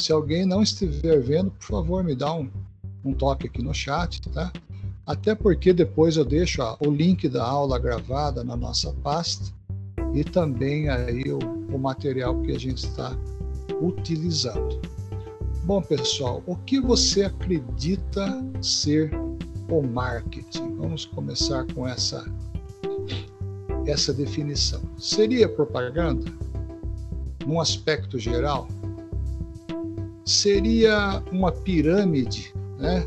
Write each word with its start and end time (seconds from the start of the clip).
Se 0.00 0.12
alguém 0.12 0.46
não 0.46 0.62
estiver 0.62 1.20
vendo, 1.20 1.50
por 1.50 1.66
favor, 1.66 2.02
me 2.02 2.14
dá 2.14 2.32
um, 2.32 2.50
um 3.04 3.12
toque 3.12 3.46
aqui 3.46 3.62
no 3.62 3.74
chat, 3.74 4.22
tá? 4.30 4.50
Até 5.06 5.34
porque 5.34 5.74
depois 5.74 6.16
eu 6.16 6.24
deixo 6.24 6.62
ó, 6.62 6.78
o 6.80 6.90
link 6.90 7.28
da 7.28 7.44
aula 7.44 7.78
gravada 7.78 8.42
na 8.42 8.56
nossa 8.56 8.94
pasta 9.02 9.52
e 10.14 10.24
também 10.24 10.88
aí 10.88 11.30
o, 11.30 11.38
o 11.74 11.78
material 11.78 12.40
que 12.40 12.52
a 12.52 12.58
gente 12.58 12.78
está 12.78 13.14
utilizando. 13.82 14.80
Bom, 15.64 15.82
pessoal, 15.82 16.42
o 16.46 16.56
que 16.56 16.80
você 16.80 17.24
acredita 17.24 18.42
ser 18.62 19.12
o 19.68 19.82
marketing? 19.82 20.76
Vamos 20.76 21.04
começar 21.04 21.66
com 21.74 21.86
essa 21.86 22.24
essa 23.86 24.14
definição. 24.14 24.80
Seria 24.98 25.48
propaganda? 25.48 26.24
Num 27.46 27.60
aspecto 27.60 28.18
geral? 28.18 28.66
Seria 30.30 31.20
uma 31.32 31.50
pirâmide, 31.50 32.54
né? 32.78 33.04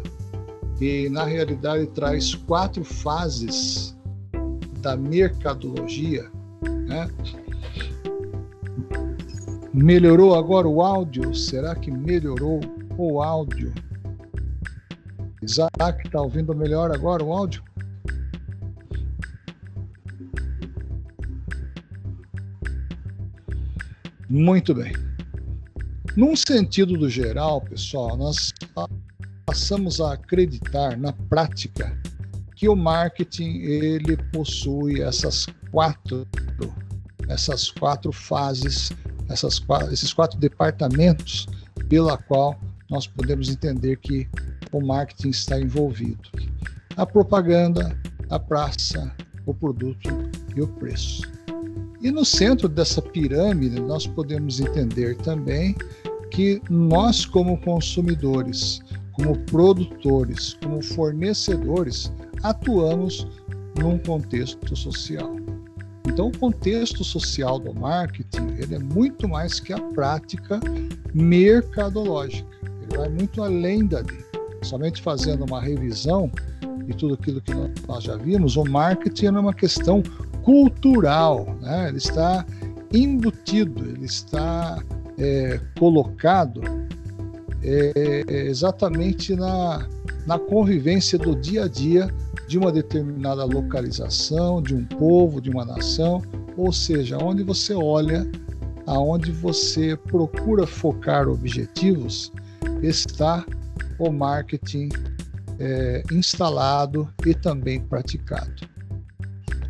E 0.81 1.07
na 1.07 1.23
realidade 1.23 1.87
traz 1.87 2.35
quatro 2.35 2.83
fases 2.83 3.97
da 4.81 4.97
mercadologia, 4.97 6.29
né? 6.85 7.09
Melhorou 9.73 10.35
agora 10.35 10.67
o 10.67 10.81
áudio? 10.81 11.33
Será 11.33 11.73
que 11.75 11.89
melhorou 11.89 12.59
o 12.97 13.21
áudio? 13.21 13.73
Isaac, 15.41 16.05
está 16.05 16.21
ouvindo 16.21 16.53
melhor 16.53 16.93
agora 16.93 17.23
o 17.23 17.31
áudio? 17.31 17.63
Muito 24.29 24.75
bem. 24.75 25.12
Num 26.15 26.35
sentido 26.35 26.95
do 26.95 27.09
geral, 27.09 27.59
pessoal, 27.61 28.15
nós 28.15 28.53
passamos 29.45 29.99
a 29.99 30.13
acreditar 30.13 30.95
na 30.95 31.11
prática 31.11 31.97
que 32.55 32.69
o 32.69 32.75
marketing 32.75 33.61
ele 33.61 34.15
possui 34.31 35.01
essas 35.01 35.47
quatro 35.71 36.27
essas 37.29 37.71
quatro 37.71 38.11
fases, 38.11 38.91
essas 39.27 39.61
esses 39.91 40.13
quatro 40.13 40.37
departamentos 40.37 41.47
pela 41.89 42.17
qual 42.17 42.59
nós 42.89 43.07
podemos 43.07 43.49
entender 43.49 43.97
que 43.97 44.27
o 44.71 44.81
marketing 44.81 45.29
está 45.29 45.59
envolvido. 45.59 46.29
A 46.95 47.05
propaganda, 47.05 47.97
a 48.29 48.37
praça, 48.39 49.11
o 49.45 49.53
produto 49.53 50.09
e 50.55 50.61
o 50.61 50.67
preço. 50.67 51.23
E 52.03 52.11
no 52.11 52.25
centro 52.25 52.67
dessa 52.67 53.01
pirâmide, 53.01 53.79
nós 53.79 54.05
podemos 54.05 54.59
entender 54.59 55.15
também 55.19 55.73
que 56.31 56.61
nós, 56.69 57.25
como 57.25 57.57
consumidores, 57.61 58.81
como 59.13 59.37
produtores, 59.45 60.57
como 60.61 60.83
fornecedores, 60.83 62.11
atuamos 62.43 63.25
num 63.79 63.97
contexto 63.99 64.75
social. 64.75 65.33
Então, 66.05 66.27
o 66.27 66.37
contexto 66.37 67.05
social 67.05 67.57
do 67.57 67.73
marketing 67.73 68.47
ele 68.57 68.75
é 68.75 68.79
muito 68.79 69.25
mais 69.29 69.61
que 69.61 69.71
a 69.71 69.79
prática 69.79 70.59
mercadológica. 71.13 72.45
Ele 72.81 72.97
vai 72.97 73.07
muito 73.07 73.41
além 73.41 73.85
dali. 73.85 74.25
Somente 74.61 75.01
fazendo 75.01 75.45
uma 75.45 75.61
revisão 75.61 76.29
de 76.85 76.93
tudo 76.97 77.13
aquilo 77.13 77.39
que 77.39 77.53
nós 77.87 78.03
já 78.03 78.17
vimos, 78.17 78.57
o 78.57 78.65
marketing 78.65 79.27
é 79.27 79.31
uma 79.31 79.53
questão 79.53 80.03
cultural, 80.43 81.47
né? 81.61 81.89
ele 81.89 81.97
está 81.97 82.45
embutido, 82.93 83.89
ele 83.89 84.05
está 84.05 84.81
é, 85.17 85.59
colocado 85.79 86.61
é, 87.63 88.23
exatamente 88.47 89.35
na, 89.35 89.87
na 90.27 90.37
convivência 90.37 91.17
do 91.17 91.35
dia 91.35 91.63
a 91.65 91.67
dia 91.67 92.13
de 92.47 92.57
uma 92.57 92.71
determinada 92.71 93.45
localização, 93.45 94.61
de 94.61 94.75
um 94.75 94.85
povo, 94.85 95.41
de 95.41 95.49
uma 95.49 95.65
nação, 95.65 96.21
ou 96.57 96.71
seja, 96.71 97.17
onde 97.17 97.41
você 97.41 97.73
olha, 97.73 98.29
aonde 98.85 99.31
você 99.31 99.95
procura 99.95 100.67
focar 100.67 101.27
objetivos, 101.27 102.31
está 102.81 103.45
o 103.97 104.11
marketing 104.11 104.89
é, 105.59 106.03
instalado 106.11 107.07
e 107.25 107.33
também 107.33 107.79
praticado. 107.79 108.72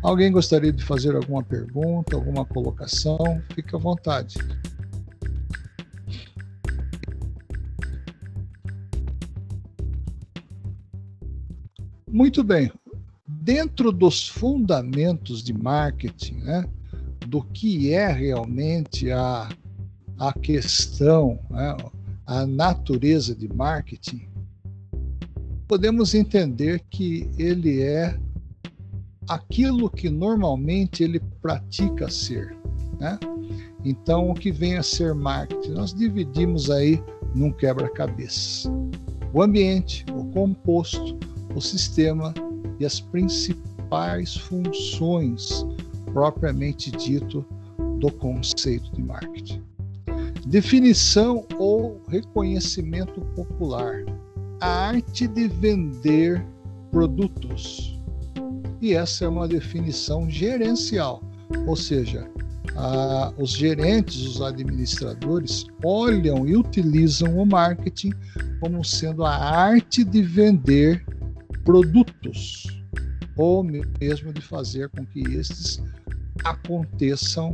Alguém 0.04 0.30
gostaria 0.30 0.70
de 0.70 0.84
fazer 0.84 1.16
alguma 1.16 1.42
pergunta, 1.42 2.14
alguma 2.14 2.44
colocação? 2.44 3.16
Fique 3.54 3.74
à 3.74 3.78
vontade. 3.78 4.36
Muito 12.06 12.44
bem. 12.44 12.70
Dentro 13.26 13.90
dos 13.90 14.28
fundamentos 14.28 15.42
de 15.42 15.54
marketing, 15.54 16.34
né, 16.34 16.66
do 17.26 17.42
que 17.42 17.94
é 17.94 18.12
realmente 18.12 19.10
a, 19.10 19.48
a 20.18 20.34
questão, 20.34 21.38
né, 21.48 21.78
a 22.26 22.46
natureza 22.46 23.34
de 23.34 23.48
marketing, 23.48 24.28
podemos 25.66 26.14
entender 26.14 26.82
que 26.90 27.26
ele 27.38 27.80
é 27.80 28.20
aquilo 29.28 29.90
que 29.90 30.08
normalmente 30.08 31.02
ele 31.02 31.20
pratica 31.40 32.10
ser. 32.10 32.56
Né? 32.98 33.18
Então, 33.84 34.30
o 34.30 34.34
que 34.34 34.50
vem 34.50 34.76
a 34.76 34.82
ser 34.82 35.14
marketing? 35.14 35.72
Nós 35.72 35.92
dividimos 35.92 36.70
aí 36.70 37.02
num 37.34 37.50
quebra-cabeça. 37.50 38.70
O 39.32 39.42
ambiente, 39.42 40.04
o 40.14 40.24
composto, 40.26 41.18
o 41.54 41.60
sistema 41.60 42.32
e 42.78 42.86
as 42.86 43.00
principais 43.00 44.36
funções 44.36 45.66
propriamente 46.12 46.90
dito 46.92 47.44
do 47.98 48.10
conceito 48.12 48.90
de 48.92 49.02
marketing. 49.02 49.62
Definição 50.46 51.44
ou 51.58 52.00
reconhecimento 52.08 53.20
popular. 53.34 54.04
A 54.60 54.88
arte 54.88 55.26
de 55.26 55.48
vender 55.48 56.44
produtos 56.90 58.00
e 58.84 58.92
essa 58.92 59.24
é 59.24 59.28
uma 59.28 59.48
definição 59.48 60.28
gerencial, 60.28 61.22
ou 61.66 61.74
seja, 61.74 62.28
a, 62.76 63.32
os 63.38 63.52
gerentes, 63.52 64.26
os 64.26 64.42
administradores 64.42 65.64
olham 65.82 66.46
e 66.46 66.54
utilizam 66.54 67.38
o 67.38 67.46
marketing 67.46 68.12
como 68.60 68.84
sendo 68.84 69.24
a 69.24 69.34
arte 69.34 70.04
de 70.04 70.20
vender 70.22 71.02
produtos 71.64 72.66
ou 73.38 73.64
mesmo 73.64 74.34
de 74.34 74.42
fazer 74.42 74.90
com 74.90 75.06
que 75.06 75.20
estes 75.20 75.82
aconteçam 76.44 77.50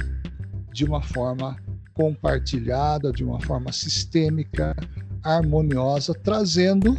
de 0.72 0.84
uma 0.84 1.00
forma 1.00 1.56
compartilhada, 1.94 3.12
de 3.12 3.22
uma 3.22 3.40
forma 3.40 3.70
sistêmica, 3.70 4.74
harmoniosa, 5.22 6.12
trazendo, 6.12 6.98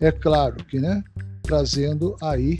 é 0.00 0.12
claro 0.12 0.56
que, 0.64 0.78
né, 0.78 1.02
trazendo 1.42 2.14
aí 2.20 2.58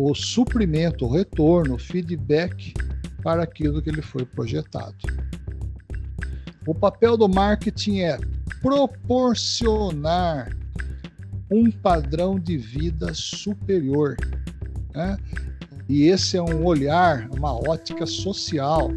o 0.00 0.14
suprimento, 0.14 1.06
o 1.06 1.10
retorno, 1.10 1.74
o 1.74 1.78
feedback 1.78 2.72
para 3.20 3.42
aquilo 3.42 3.82
que 3.82 3.90
ele 3.90 4.00
foi 4.00 4.24
projetado. 4.24 4.94
O 6.64 6.72
papel 6.72 7.16
do 7.16 7.28
marketing 7.28 8.00
é 8.02 8.18
proporcionar 8.62 10.56
um 11.50 11.68
padrão 11.68 12.38
de 12.38 12.56
vida 12.56 13.12
superior. 13.12 14.16
Né? 14.94 15.16
E 15.88 16.04
esse 16.04 16.36
é 16.36 16.42
um 16.42 16.64
olhar, 16.64 17.28
uma 17.36 17.54
ótica 17.54 18.06
social, 18.06 18.90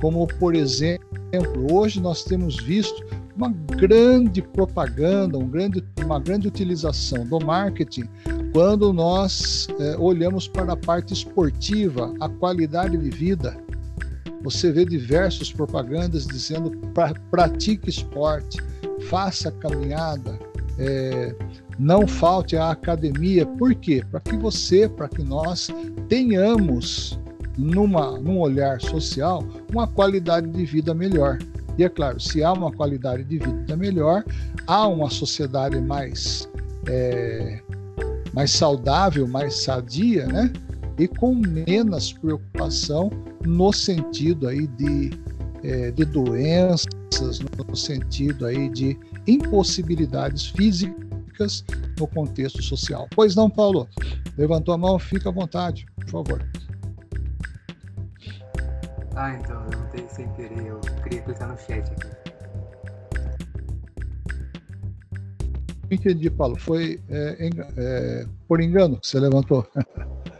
como 0.00 0.26
por 0.26 0.56
exemplo, 0.56 1.72
hoje 1.72 2.00
nós 2.00 2.24
temos 2.24 2.56
visto 2.56 3.04
uma 3.36 3.48
grande 3.48 4.40
propaganda, 4.40 5.38
um 5.38 5.48
grande, 5.48 5.84
uma 6.04 6.20
grande 6.20 6.48
utilização 6.48 7.26
do 7.26 7.44
marketing 7.44 8.08
quando 8.54 8.92
nós 8.92 9.66
é, 9.80 9.96
olhamos 9.98 10.46
para 10.46 10.74
a 10.74 10.76
parte 10.76 11.12
esportiva, 11.12 12.14
a 12.20 12.28
qualidade 12.28 12.96
de 12.96 13.10
vida, 13.10 13.56
você 14.44 14.70
vê 14.70 14.84
diversas 14.84 15.50
propagandas 15.50 16.24
dizendo 16.24 16.70
pra, 16.94 17.12
pratique 17.32 17.90
esporte, 17.90 18.62
faça 19.08 19.50
caminhada, 19.50 20.38
é, 20.78 21.34
não 21.80 22.06
falte 22.06 22.56
à 22.56 22.70
academia. 22.70 23.44
Por 23.44 23.74
quê? 23.74 24.04
Para 24.08 24.20
que 24.20 24.36
você, 24.36 24.88
para 24.88 25.08
que 25.08 25.24
nós 25.24 25.68
tenhamos 26.08 27.18
numa, 27.58 28.20
num 28.20 28.38
olhar 28.38 28.80
social 28.80 29.44
uma 29.72 29.88
qualidade 29.88 30.48
de 30.48 30.64
vida 30.64 30.94
melhor. 30.94 31.38
E 31.76 31.84
é 31.84 31.88
claro, 31.88 32.20
se 32.20 32.42
há 32.44 32.52
uma 32.52 32.72
qualidade 32.72 33.24
de 33.24 33.38
vida 33.38 33.76
melhor, 33.76 34.24
há 34.66 34.86
uma 34.86 35.10
sociedade 35.10 35.80
mais 35.80 36.48
é, 36.88 37.60
mais 38.32 38.50
saudável, 38.50 39.26
mais 39.26 39.62
sadia, 39.62 40.26
né? 40.26 40.52
E 40.98 41.08
com 41.08 41.34
menos 41.34 42.12
preocupação 42.12 43.10
no 43.44 43.72
sentido 43.72 44.48
aí 44.48 44.66
de, 44.66 45.10
é, 45.62 45.90
de 45.90 46.04
doenças, 46.04 47.40
no 47.68 47.76
sentido 47.76 48.46
aí 48.46 48.68
de 48.68 48.98
impossibilidades 49.26 50.46
físicas 50.48 51.64
no 51.98 52.06
contexto 52.06 52.62
social. 52.62 53.08
Pois 53.14 53.34
não, 53.34 53.48
Paulo? 53.48 53.88
Levantou 54.36 54.74
a 54.74 54.78
mão, 54.78 54.98
fica 54.98 55.28
à 55.28 55.32
vontade, 55.32 55.86
por 55.96 56.08
favor. 56.08 56.44
Ah, 59.16 59.34
então, 59.34 59.62
eu 59.62 59.70
levantei 59.70 60.06
sem 60.08 60.28
querer, 60.32 60.66
eu 60.66 60.80
queria 61.02 61.22
clicar 61.22 61.48
no 61.48 61.56
chat 61.58 61.90
aqui. 61.90 62.34
Entendi, 65.90 66.30
Paulo. 66.30 66.56
Foi 66.56 67.00
é, 67.08 67.50
é, 67.76 68.26
por 68.48 68.60
engano 68.60 68.98
que 68.98 69.06
você 69.06 69.20
levantou? 69.20 69.66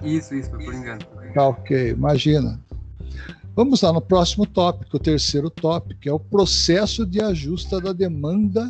Isso, 0.03 0.35
isso, 0.35 0.50
foi 0.50 0.65
por 0.65 0.75
engano. 0.75 1.00
Tá 1.35 1.49
ok, 1.49 1.91
imagina. 1.91 2.61
Vamos 3.56 3.81
lá 3.82 3.93
no 3.93 4.00
próximo 4.00 4.44
tópico, 4.47 4.97
o 4.97 5.00
terceiro 5.00 5.49
tópico, 5.49 6.00
que 6.00 6.09
é 6.09 6.12
o 6.12 6.19
processo 6.19 7.06
de 7.06 7.20
ajuste 7.20 7.81
da 7.81 7.93
demanda 7.93 8.69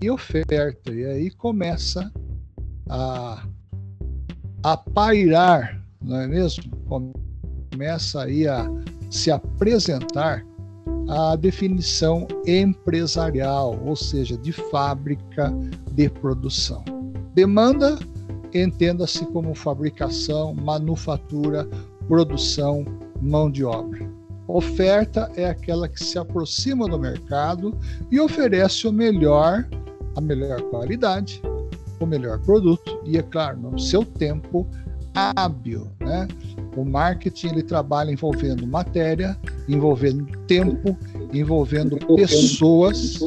e 0.00 0.10
oferta. 0.10 0.92
E 0.92 1.04
aí 1.04 1.30
começa 1.30 2.12
a, 2.88 3.46
a 4.64 4.76
pairar, 4.76 5.80
não 6.02 6.20
é 6.20 6.26
mesmo? 6.26 6.64
Começa 7.76 8.22
aí 8.22 8.48
a 8.48 8.66
se 9.10 9.30
apresentar 9.30 10.42
a 11.10 11.36
definição 11.36 12.26
empresarial, 12.46 13.78
ou 13.84 13.94
seja, 13.94 14.34
de 14.38 14.50
fábrica 14.50 15.52
de 15.92 16.08
produção. 16.08 16.82
Demanda, 17.34 17.98
entenda-se 18.54 19.26
como 19.26 19.54
fabricação, 19.54 20.54
manufatura, 20.54 21.68
produção, 22.08 22.82
mão 23.20 23.50
de 23.50 23.62
obra. 23.62 24.10
Oferta 24.48 25.30
é 25.36 25.44
aquela 25.44 25.86
que 25.86 26.02
se 26.02 26.18
aproxima 26.18 26.88
do 26.88 26.98
mercado 26.98 27.78
e 28.10 28.18
oferece 28.18 28.88
o 28.88 28.92
melhor, 28.92 29.68
a 30.16 30.20
melhor 30.22 30.62
qualidade, 30.70 31.42
o 32.00 32.06
melhor 32.06 32.38
produto 32.40 32.98
e, 33.04 33.18
é 33.18 33.22
claro, 33.22 33.58
no 33.58 33.78
seu 33.78 34.02
tempo 34.02 34.66
hábil. 35.14 35.90
Né? 36.00 36.26
O 36.76 36.84
marketing 36.84 37.48
ele 37.48 37.62
trabalha 37.62 38.12
envolvendo 38.12 38.66
matéria, 38.66 39.34
envolvendo 39.66 40.26
tempo, 40.46 40.96
envolvendo 41.32 41.96
pessoas. 42.14 43.18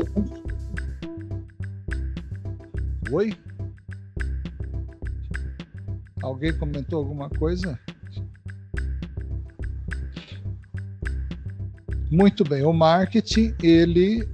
Oi? 3.12 3.34
Alguém 6.22 6.56
comentou 6.58 7.00
alguma 7.00 7.28
coisa? 7.28 7.80
Muito 12.12 12.44
bem, 12.44 12.64
o 12.64 12.74
marketing 12.74 13.56
ele 13.64 14.28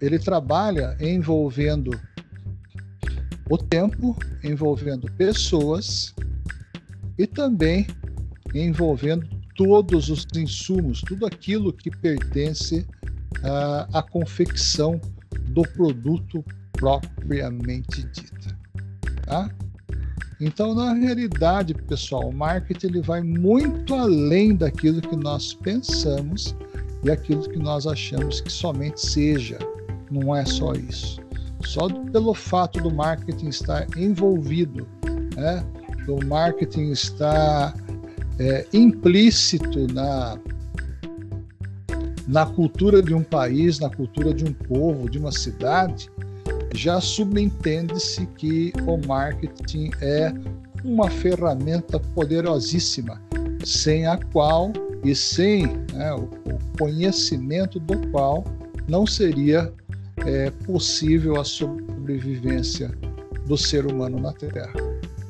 ele 0.00 0.18
trabalha 0.18 0.96
envolvendo 1.00 1.98
o 3.48 3.56
tempo, 3.56 4.16
envolvendo 4.42 5.10
pessoas 5.12 6.14
e 7.18 7.26
também 7.26 7.86
envolvendo 8.54 9.26
todos 9.56 10.08
os 10.08 10.26
insumos, 10.36 11.00
tudo 11.00 11.26
aquilo 11.26 11.72
que 11.72 11.90
pertence 11.90 12.86
à, 13.92 14.02
confecção 14.02 15.00
do 15.48 15.62
produto 15.62 16.44
propriamente 16.72 18.02
dita. 18.04 18.58
Tá? 19.26 19.50
Então, 20.40 20.74
na 20.74 20.92
realidade, 20.92 21.74
pessoal, 21.74 22.28
o 22.28 22.34
marketing 22.34 22.86
ele 22.88 23.00
vai 23.00 23.22
muito 23.22 23.94
além 23.94 24.54
daquilo 24.54 25.00
que 25.00 25.16
nós 25.16 25.54
pensamos 25.54 26.54
e 27.02 27.10
aquilo 27.10 27.48
que 27.48 27.58
nós 27.58 27.86
achamos 27.86 28.40
que 28.40 28.52
somente 28.52 29.00
seja. 29.00 29.58
Não 30.10 30.34
é 30.34 30.44
só 30.44 30.72
isso. 30.72 31.20
Só 31.64 31.88
pelo 31.88 32.34
fato 32.34 32.80
do 32.80 32.90
marketing 32.90 33.48
estar 33.48 33.86
envolvido, 33.96 34.86
né? 35.36 35.64
do 36.06 36.24
marketing 36.26 36.90
estar 36.90 37.74
é, 38.38 38.66
implícito 38.72 39.86
na, 39.92 40.38
na 42.26 42.46
cultura 42.46 43.02
de 43.02 43.14
um 43.14 43.22
país, 43.22 43.78
na 43.78 43.90
cultura 43.90 44.32
de 44.32 44.44
um 44.44 44.52
povo, 44.52 45.08
de 45.08 45.18
uma 45.18 45.32
cidade, 45.32 46.10
já 46.74 47.00
subentende-se 47.00 48.26
que 48.26 48.72
o 48.86 48.96
marketing 49.06 49.90
é 50.00 50.32
uma 50.82 51.08
ferramenta 51.08 51.98
poderosíssima, 51.98 53.20
sem 53.64 54.06
a 54.06 54.18
qual 54.32 54.72
e 55.04 55.14
sem 55.14 55.66
né, 55.92 56.12
o, 56.14 56.28
conhecimento 56.78 57.78
do 57.78 57.96
qual 58.08 58.44
não 58.88 59.06
seria 59.06 59.72
é, 60.26 60.50
possível 60.66 61.40
a 61.40 61.44
sobrevivência 61.44 62.90
do 63.46 63.56
ser 63.56 63.86
humano 63.86 64.18
na 64.18 64.32
Terra. 64.32 64.72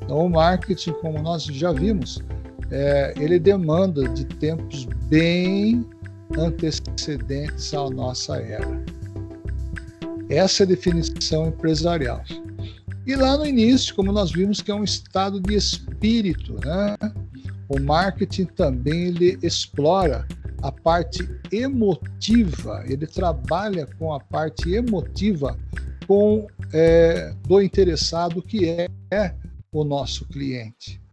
Então, 0.02 0.24
o 0.24 0.30
marketing, 0.30 0.92
como 0.94 1.20
nós 1.20 1.44
já 1.44 1.72
vimos, 1.72 2.22
é, 2.70 3.14
ele 3.16 3.38
demanda 3.38 4.08
de 4.08 4.24
tempos 4.24 4.86
bem 5.08 5.84
antecedentes 6.38 7.72
à 7.74 7.88
nossa 7.90 8.36
era. 8.36 8.84
Essa 10.28 10.62
é 10.62 10.64
a 10.64 10.68
definição 10.68 11.48
empresarial. 11.48 12.22
E 13.06 13.14
lá 13.14 13.36
no 13.36 13.46
início, 13.46 13.94
como 13.94 14.10
nós 14.10 14.32
vimos 14.32 14.62
que 14.62 14.70
é 14.70 14.74
um 14.74 14.84
estado 14.84 15.40
de 15.40 15.54
espírito, 15.54 16.54
né? 16.64 16.96
O 17.68 17.78
marketing 17.78 18.46
também 18.46 19.08
ele 19.08 19.38
explora 19.42 20.26
a 20.62 20.72
parte 20.72 21.28
emotiva, 21.52 22.82
ele 22.86 23.06
trabalha 23.06 23.86
com 23.98 24.14
a 24.14 24.20
parte 24.20 24.72
emotiva 24.72 25.56
com 26.06 26.46
é, 26.72 27.34
do 27.46 27.60
interessado 27.60 28.42
que 28.42 28.68
é, 28.68 28.88
é 29.10 29.34
o 29.70 29.84
nosso 29.84 30.26
cliente. 30.26 31.03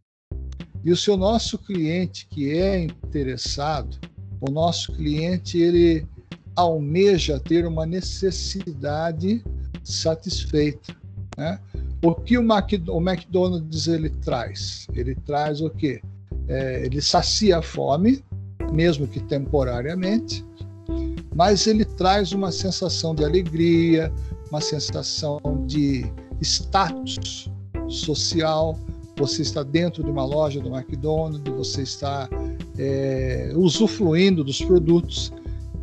E 0.84 0.92
o 0.92 0.98
seu 0.98 1.16
nosso 1.16 1.58
cliente 1.58 2.28
que 2.30 2.52
é 2.52 2.84
interessado, 2.84 3.98
o 4.40 4.50
nosso 4.50 4.92
cliente 4.94 5.60
ele 5.60 6.06
almeja 6.56 7.40
ter 7.40 7.66
uma 7.66 7.86
necessidade 7.86 9.44
satisfeita, 9.84 10.96
né? 11.38 11.60
O 12.04 12.16
que 12.16 12.38
o, 12.38 12.42
o 12.42 13.10
McDonald's 13.10 13.88
ele 13.88 14.10
traz? 14.10 14.88
Ele 14.94 15.16
traz 15.16 15.62
o 15.62 15.70
quê? 15.70 16.02
É, 16.48 16.86
ele 16.86 17.00
sacia 17.00 17.60
a 17.60 17.62
fome, 17.62 18.24
mesmo 18.74 19.08
que 19.08 19.20
temporariamente, 19.20 20.44
mas 21.36 21.68
ele 21.68 21.86
traz 21.86 22.32
uma 22.32 22.52
sensação 22.52 23.14
de 23.14 23.24
alegria, 23.24 24.12
uma 24.50 24.60
sensação 24.60 25.40
de 25.68 26.12
status 26.42 27.50
social, 27.88 28.78
você 29.22 29.44
está 29.44 29.62
dentro 29.62 30.04
de 30.04 30.10
uma 30.10 30.26
loja 30.26 30.60
do 30.60 30.76
McDonald's, 30.76 31.42
você 31.56 31.84
está 31.84 32.28
é, 32.78 33.54
usufruindo 33.56 34.44
dos 34.44 34.60
produtos. 34.64 35.32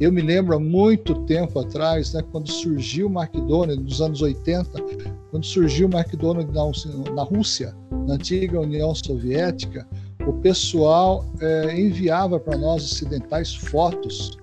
Eu 0.01 0.13
me 0.13 0.21
lembro 0.21 0.57
há 0.57 0.61
muito 0.61 1.15
tempo 1.25 1.61
atrás, 1.61 2.13
né, 2.13 2.23
quando 2.33 2.51
surgiu 2.51 3.07
o 3.07 3.11
McDonald's, 3.23 3.79
nos 3.79 4.01
anos 4.01 4.23
80, 4.23 4.83
quando 5.31 5.47
surgiu 5.47 5.89
o 5.89 5.97
McDonald's 5.97 6.85
na, 6.85 7.13
na 7.13 7.23
Rússia, 7.23 7.75
na 8.07 8.15
antiga 8.15 8.61
União 8.61 8.93
Soviética, 8.93 9.87
o 10.27 10.33
pessoal 10.33 11.25
é, 11.41 11.81
enviava 11.81 12.41
para 12.41 12.59
nós 12.59 12.83
ocidentais 12.85 13.55
fotos, 13.55 14.37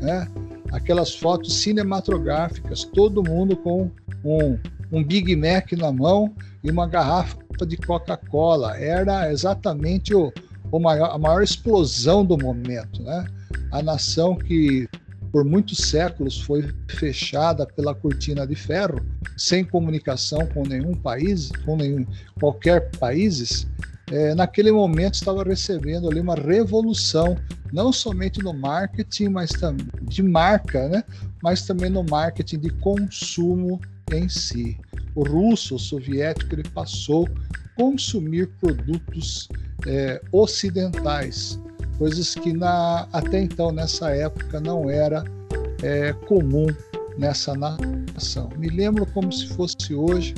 né, 0.00 0.26
aquelas 0.72 1.14
fotos 1.14 1.52
cinematográficas, 1.52 2.84
todo 2.84 3.22
mundo 3.22 3.54
com 3.54 3.90
um, 4.24 4.58
um 4.90 5.04
Big 5.04 5.36
Mac 5.36 5.72
na 5.72 5.92
mão 5.92 6.32
e 6.64 6.70
uma 6.70 6.86
garrafa 6.86 7.39
de 7.66 7.76
Coca-Cola. 7.76 8.76
Era 8.76 9.30
exatamente 9.30 10.14
o, 10.14 10.32
o 10.70 10.78
maior, 10.78 11.10
a 11.10 11.18
maior 11.18 11.42
explosão 11.42 12.24
do 12.24 12.36
momento. 12.36 13.02
Né? 13.02 13.26
A 13.72 13.82
nação 13.82 14.36
que 14.36 14.88
por 15.32 15.44
muitos 15.44 15.78
séculos 15.78 16.40
foi 16.40 16.68
fechada 16.88 17.64
pela 17.64 17.94
cortina 17.94 18.46
de 18.46 18.56
ferro, 18.56 19.00
sem 19.36 19.64
comunicação 19.64 20.44
com 20.46 20.64
nenhum 20.64 20.94
país, 20.94 21.52
com 21.64 21.76
nenhum, 21.76 22.04
qualquer 22.40 22.90
países, 22.98 23.68
é, 24.10 24.34
naquele 24.34 24.72
momento 24.72 25.14
estava 25.14 25.44
recebendo 25.44 26.10
ali 26.10 26.20
uma 26.20 26.34
revolução, 26.34 27.36
não 27.72 27.92
somente 27.92 28.42
no 28.42 28.52
marketing, 28.52 29.28
mas 29.28 29.50
também 29.50 29.86
de 30.02 30.22
marca, 30.22 30.88
né? 30.88 31.04
mas 31.42 31.62
também 31.62 31.88
no 31.90 32.02
marketing 32.02 32.58
de 32.58 32.70
consumo 32.70 33.80
em 34.16 34.28
si 34.28 34.78
o 35.14 35.24
russo, 35.24 35.76
o 35.76 35.78
soviético, 35.78 36.54
ele 36.54 36.68
passou 36.70 37.26
a 37.26 37.68
consumir 37.76 38.48
produtos 38.60 39.48
é, 39.86 40.20
ocidentais, 40.32 41.58
coisas 41.98 42.34
que 42.34 42.52
na, 42.52 43.08
até 43.12 43.40
então, 43.40 43.72
nessa 43.72 44.10
época, 44.10 44.60
não 44.60 44.88
era 44.88 45.24
é, 45.82 46.12
comum 46.26 46.66
nessa 47.18 47.54
nação. 47.54 48.48
Me 48.56 48.68
lembro 48.68 49.06
como 49.06 49.32
se 49.32 49.48
fosse 49.48 49.94
hoje, 49.94 50.34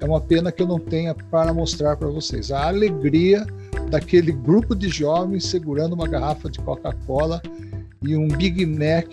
é 0.00 0.04
uma 0.04 0.20
pena 0.20 0.52
que 0.52 0.62
eu 0.62 0.66
não 0.66 0.78
tenha 0.78 1.14
para 1.14 1.52
mostrar 1.52 1.96
para 1.96 2.08
vocês. 2.08 2.50
A 2.50 2.68
alegria 2.68 3.46
daquele 3.90 4.32
grupo 4.32 4.74
de 4.74 4.88
jovens 4.88 5.46
segurando 5.46 5.94
uma 5.94 6.06
garrafa 6.06 6.50
de 6.50 6.58
Coca-Cola 6.60 7.42
e 8.02 8.14
um 8.16 8.28
Big 8.28 8.64
Mac 8.64 9.06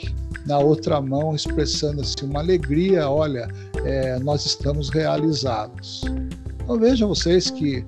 na 0.45 0.59
outra 0.59 1.01
mão 1.01 1.35
expressando 1.35 2.01
assim 2.01 2.25
uma 2.25 2.39
alegria, 2.39 3.09
olha, 3.09 3.47
é, 3.83 4.19
nós 4.19 4.45
estamos 4.45 4.89
realizados. 4.89 6.03
Então 6.63 6.79
vejam 6.79 7.07
vocês 7.09 7.49
que 7.49 7.85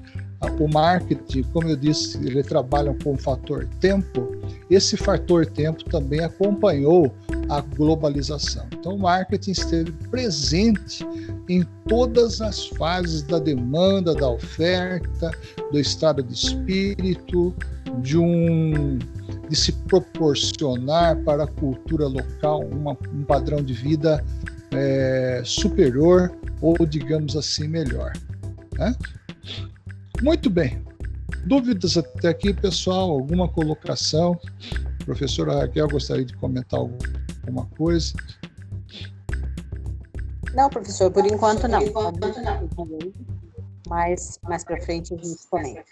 o 0.60 0.68
marketing, 0.68 1.44
como 1.52 1.68
eu 1.68 1.76
disse, 1.76 2.18
ele 2.18 2.44
trabalha 2.44 2.96
com 3.04 3.14
o 3.14 3.18
fator 3.18 3.68
tempo. 3.80 4.36
Esse 4.70 4.96
fator 4.96 5.46
tempo 5.46 5.84
também 5.86 6.20
acompanhou 6.20 7.12
a 7.50 7.62
globalização. 7.62 8.66
Então, 8.72 8.96
o 8.96 9.00
marketing 9.00 9.52
esteve 9.52 9.92
presente 10.12 11.06
em 11.50 11.66
todas 11.88 12.42
as 12.42 12.68
fases 12.68 13.24
da 13.24 13.40
demanda, 13.40 14.14
da 14.14 14.30
oferta, 14.30 15.32
do 15.72 15.80
estado 15.80 16.22
de 16.22 16.34
espírito, 16.34 17.56
de 18.02 18.18
um 18.18 19.00
de 19.50 19.56
se 19.56 19.72
proporcionar 19.72 21.18
para 21.24 21.44
a 21.44 21.48
cultura 21.48 22.08
local 22.08 22.62
uma, 22.66 22.98
um 23.14 23.24
padrão 23.24 23.62
de 23.64 23.74
vida 23.74 24.24
é, 24.72 25.42
superior 25.46 26.32
ou, 26.62 26.76
digamos 26.86 27.36
assim, 27.36 27.68
melhor. 27.68 28.14
Né? 28.78 28.96
Muito 30.22 30.50
bem. 30.50 30.84
Dúvidas 31.46 31.98
até 31.98 32.30
aqui, 32.30 32.54
pessoal? 32.54 33.12
Alguma 33.12 33.48
colocação? 33.48 34.40
Professora 35.06 35.60
Raquel, 35.60 35.88
gostaria 35.88 36.26
de 36.26 36.36
comentar 36.36 36.80
alguma 36.80 37.66
coisa? 37.78 38.14
Não, 40.54 40.70
professor, 40.70 41.12
por 41.12 41.26
enquanto 41.26 41.68
não. 41.68 41.80
Mas 43.88 44.40
mais 44.44 44.64
para 44.66 44.82
frente 44.82 45.14
a 45.14 45.18
gente 45.18 45.48
comenta. 45.48 45.84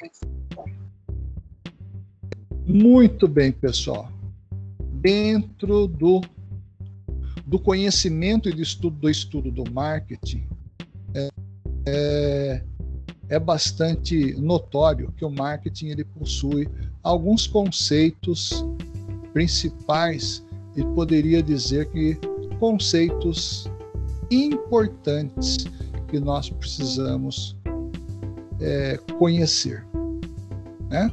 Muito 2.68 3.28
bem, 3.28 3.52
pessoal. 3.52 4.12
Dentro 4.94 5.88
do, 5.88 6.22
do 7.46 7.60
conhecimento 7.60 8.50
e 8.50 8.54
do 8.54 8.62
estudo, 8.62 8.98
do 8.98 9.10
estudo 9.10 9.52
do 9.52 9.72
marketing, 9.72 10.48
é, 11.14 11.30
é, 11.86 12.64
é 13.30 13.40
bastante 13.40 14.34
notório 14.40 15.12
que 15.16 15.24
o 15.24 15.30
marketing 15.30 15.90
ele 15.90 16.04
possui 16.04 16.68
alguns 17.04 17.46
conceitos 17.46 18.66
principais 19.32 20.44
e 20.76 20.84
poderia 20.84 21.44
dizer 21.44 21.90
que 21.92 22.18
conceitos 22.60 23.70
importantes 24.32 25.68
que 26.08 26.20
nós 26.20 26.50
precisamos 26.50 27.56
é, 28.60 28.98
conhecer. 29.20 29.86
Né? 30.90 31.12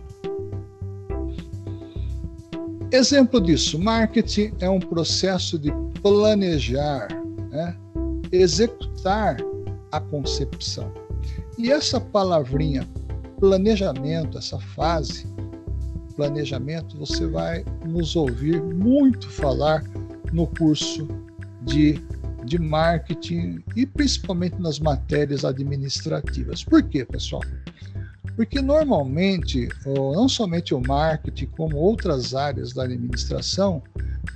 Exemplo 2.93 3.41
disso, 3.41 3.79
marketing 3.79 4.53
é 4.61 4.69
um 4.69 4.79
processo 4.79 5.59
de 5.59 5.73
planejar, 6.03 7.09
né? 7.51 7.75
executar 8.31 9.39
a 9.91 9.99
concepção. 9.99 10.93
E 11.57 11.73
essa 11.73 11.99
palavrinha 11.99 12.87
planejamento, 13.41 14.37
essa 14.37 14.59
fase, 14.59 15.27
planejamento, 16.17 16.99
você 16.99 17.27
vai 17.27 17.65
nos 17.87 18.15
ouvir 18.15 18.63
muito 18.63 19.29
falar 19.31 19.83
no 20.31 20.47
curso 20.47 21.09
de 21.63 21.99
de 22.45 22.59
marketing 22.59 23.63
e 23.77 23.87
principalmente 23.87 24.61
nas 24.61 24.79
matérias 24.79 25.45
administrativas. 25.45 26.65
Por 26.65 26.83
quê, 26.83 27.05
pessoal? 27.05 27.43
Porque 28.37 28.61
normalmente, 28.61 29.69
não 29.85 30.29
somente 30.29 30.75
o 30.75 30.81
marketing, 30.81 31.47
como 31.57 31.77
outras 31.77 32.35
áreas 32.35 32.73
da 32.73 32.85
administração, 32.85 33.83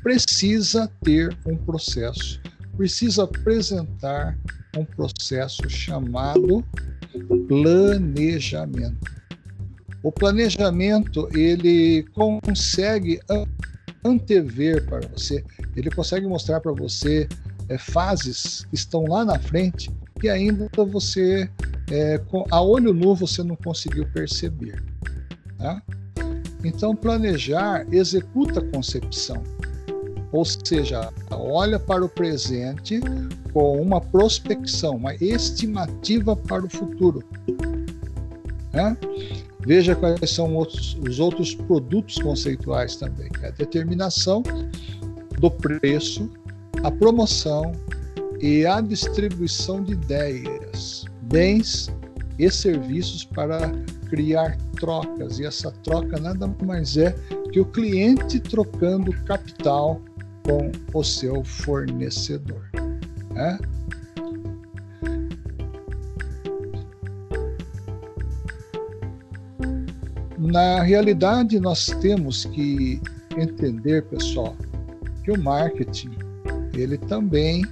precisa 0.02 0.90
ter 1.02 1.36
um 1.46 1.56
processo, 1.56 2.40
precisa 2.76 3.24
apresentar 3.24 4.38
um 4.76 4.84
processo 4.84 5.68
chamado 5.68 6.64
planejamento. 7.48 9.16
O 10.02 10.12
planejamento 10.12 11.28
ele 11.32 12.04
consegue 12.14 13.18
antever 14.04 14.84
para 14.86 15.08
você, 15.08 15.42
ele 15.74 15.90
consegue 15.90 16.26
mostrar 16.26 16.60
para 16.60 16.72
você 16.72 17.28
é, 17.68 17.78
fases 17.78 18.64
que 18.66 18.74
estão 18.74 19.04
lá 19.04 19.24
na 19.24 19.38
frente 19.38 19.90
que 20.20 20.28
ainda 20.28 20.68
você, 20.86 21.48
é, 21.90 22.20
a 22.50 22.60
olho 22.60 22.92
nu, 22.92 23.14
você 23.14 23.42
não 23.42 23.56
conseguiu 23.56 24.06
perceber. 24.12 24.82
Tá? 25.58 25.82
Então, 26.64 26.96
planejar 26.96 27.86
executa 27.92 28.60
a 28.60 28.70
concepção, 28.70 29.42
ou 30.32 30.44
seja, 30.44 31.12
olha 31.30 31.78
para 31.78 32.04
o 32.04 32.08
presente 32.08 33.00
com 33.52 33.80
uma 33.80 34.00
prospecção, 34.00 34.96
uma 34.96 35.14
estimativa 35.14 36.34
para 36.34 36.64
o 36.64 36.70
futuro. 36.70 37.22
Né? 38.72 38.96
Veja 39.66 39.96
quais 39.96 40.30
são 40.30 40.54
outros, 40.54 40.96
os 41.08 41.18
outros 41.18 41.54
produtos 41.54 42.18
conceituais 42.18 42.96
também: 42.96 43.28
é 43.42 43.48
a 43.48 43.50
determinação 43.50 44.42
do 45.40 45.50
preço, 45.50 46.30
a 46.82 46.90
promoção 46.90 47.72
e 48.40 48.66
a 48.66 48.80
distribuição 48.80 49.82
de 49.82 49.92
ideias, 49.92 51.04
bens 51.36 51.94
e 52.38 52.50
serviços 52.50 53.22
para 53.22 53.70
criar 54.08 54.56
trocas. 54.80 55.38
E 55.38 55.44
essa 55.44 55.70
troca 55.82 56.18
nada 56.18 56.50
mais 56.64 56.96
é 56.96 57.14
que 57.52 57.60
o 57.60 57.64
cliente 57.66 58.40
trocando 58.40 59.12
capital 59.24 60.00
com 60.44 60.72
o 60.98 61.04
seu 61.04 61.44
fornecedor. 61.44 62.62
Né? 63.34 63.58
Na 70.38 70.82
realidade, 70.82 71.60
nós 71.60 71.86
temos 72.00 72.46
que 72.46 72.98
entender, 73.36 74.04
pessoal, 74.04 74.56
que 75.22 75.32
o 75.32 75.38
marketing 75.42 76.16
ele 76.72 76.96
também, 76.96 77.62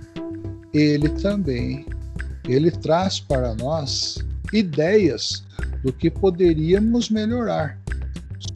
ele 0.74 1.08
também, 1.08 1.86
ele 2.46 2.70
traz 2.70 3.20
para 3.20 3.54
nós 3.54 4.18
ideias 4.52 5.44
do 5.82 5.92
que 5.92 6.10
poderíamos 6.10 7.10
melhorar. 7.10 7.78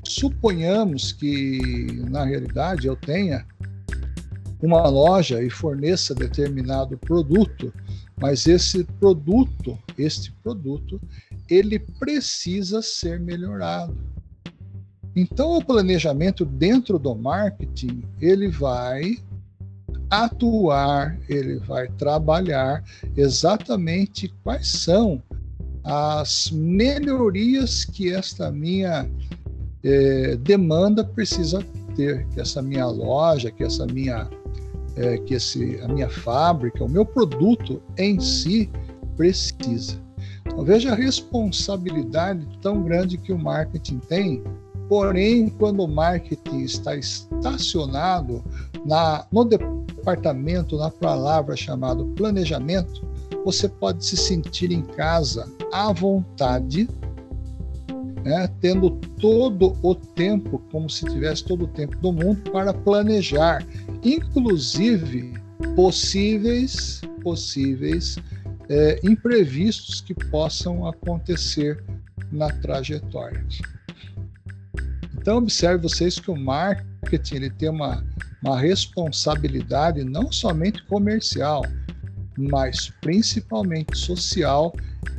Suponhamos 0.05 1.13
que, 1.13 1.87
na 2.09 2.25
realidade, 2.25 2.87
eu 2.87 2.97
tenha 2.97 3.47
uma 4.63 4.89
loja 4.89 5.43
e 5.43 5.51
forneça 5.51 6.15
determinado 6.15 6.99
produto, 6.99 7.73
mas 8.21 8.47
esse 8.47 8.85
produto, 8.85 9.79
este 9.97 10.33
produto, 10.43 11.01
ele 11.49 11.79
precisa 11.79 12.83
ser 12.83 13.21
melhorado. 13.21 13.97
Então, 15.15 15.57
o 15.57 15.65
planejamento 15.65 16.45
dentro 16.45 16.99
do 16.99 17.15
marketing, 17.15 18.03
ele 18.21 18.49
vai 18.49 19.17
atuar, 20.11 21.19
ele 21.29 21.57
vai 21.59 21.89
trabalhar 21.99 22.83
exatamente 23.17 24.29
quais 24.43 24.69
são 24.69 25.23
as 25.85 26.51
melhorias 26.51 27.85
que 27.85 28.13
esta 28.13 28.51
minha 28.51 29.09
é, 29.85 30.37
demanda 30.37 31.05
precisa 31.05 31.65
ter, 31.95 32.27
que 32.29 32.41
essa 32.41 32.61
minha 32.61 32.87
loja, 32.87 33.51
que 33.51 33.65
essa 33.65 33.87
minha, 33.87 34.29
é, 34.97 35.19
que 35.19 35.35
esse, 35.35 35.81
a 35.83 35.89
minha 35.89 36.09
fábrica, 36.09 36.85
o 36.85 36.89
meu 36.89 37.05
produto 37.05 37.83
em 37.97 38.19
si 38.21 38.71
precisa. 39.17 40.01
Então, 40.45 40.65
veja 40.65 40.93
a 40.93 40.95
responsabilidade 40.95 42.47
tão 42.63 42.83
grande 42.83 43.19
que 43.19 43.33
o 43.33 43.39
marketing 43.39 43.99
tem 43.99 44.43
Porém, 44.89 45.51
quando 45.51 45.85
o 45.85 45.89
marketing 45.89 46.63
está 46.63 46.97
estacionado 46.97 48.43
na, 48.89 49.27
no 49.31 49.45
departamento, 49.45 50.79
na 50.79 50.91
palavra 50.91 51.55
chamado 51.55 52.07
planejamento, 52.17 53.07
você 53.45 53.69
pode 53.69 54.05
se 54.05 54.17
sentir 54.17 54.73
em 54.73 54.81
casa 54.83 55.47
à 55.71 55.93
vontade, 55.93 56.89
né, 58.25 58.49
tendo 58.63 58.91
todo 59.21 59.77
o 59.83 59.95
tempo, 59.95 60.59
como 60.73 60.89
se 60.89 61.05
tivesse 61.05 61.45
todo 61.45 61.67
o 61.67 61.69
tempo 61.69 61.99
do 61.99 62.11
mundo, 62.13 62.51
para 62.51 62.73
planejar, 62.73 63.63
inclusive 64.03 65.35
possíveis, 65.77 67.03
possíveis 67.23 68.17
é, 68.71 69.01
imprevistos 69.05 70.01
que 70.01 70.15
possam 70.15 70.87
acontecer 70.87 71.85
na 72.33 72.49
trajetória. 72.49 73.45
Então, 75.15 75.37
observe 75.37 75.83
vocês 75.83 76.19
que 76.19 76.31
o 76.31 76.37
marketing 76.37 77.35
ele 77.35 77.51
tem 77.51 77.69
uma, 77.69 78.03
uma 78.43 78.59
responsabilidade 78.59 80.05
não 80.05 80.31
somente 80.31 80.85
comercial, 80.85 81.63
mas 82.37 82.93
principalmente 83.01 83.97
social, 83.97 84.73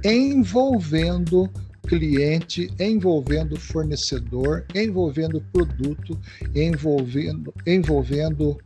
envolvendo 0.03 1.49
cliente, 1.87 2.71
envolvendo 2.79 3.59
fornecedor, 3.59 4.65
envolvendo 4.75 5.41
produto, 5.51 6.19
envolvendo, 6.55 7.53
envolvendo 7.65 8.57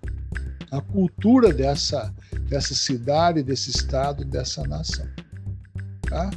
a 0.71 0.81
cultura 0.81 1.53
dessa, 1.53 2.13
dessa 2.49 2.75
cidade, 2.75 3.41
desse 3.41 3.69
estado, 3.69 4.25
dessa 4.25 4.63
nação. 4.63 5.07
Tá? 6.01 6.29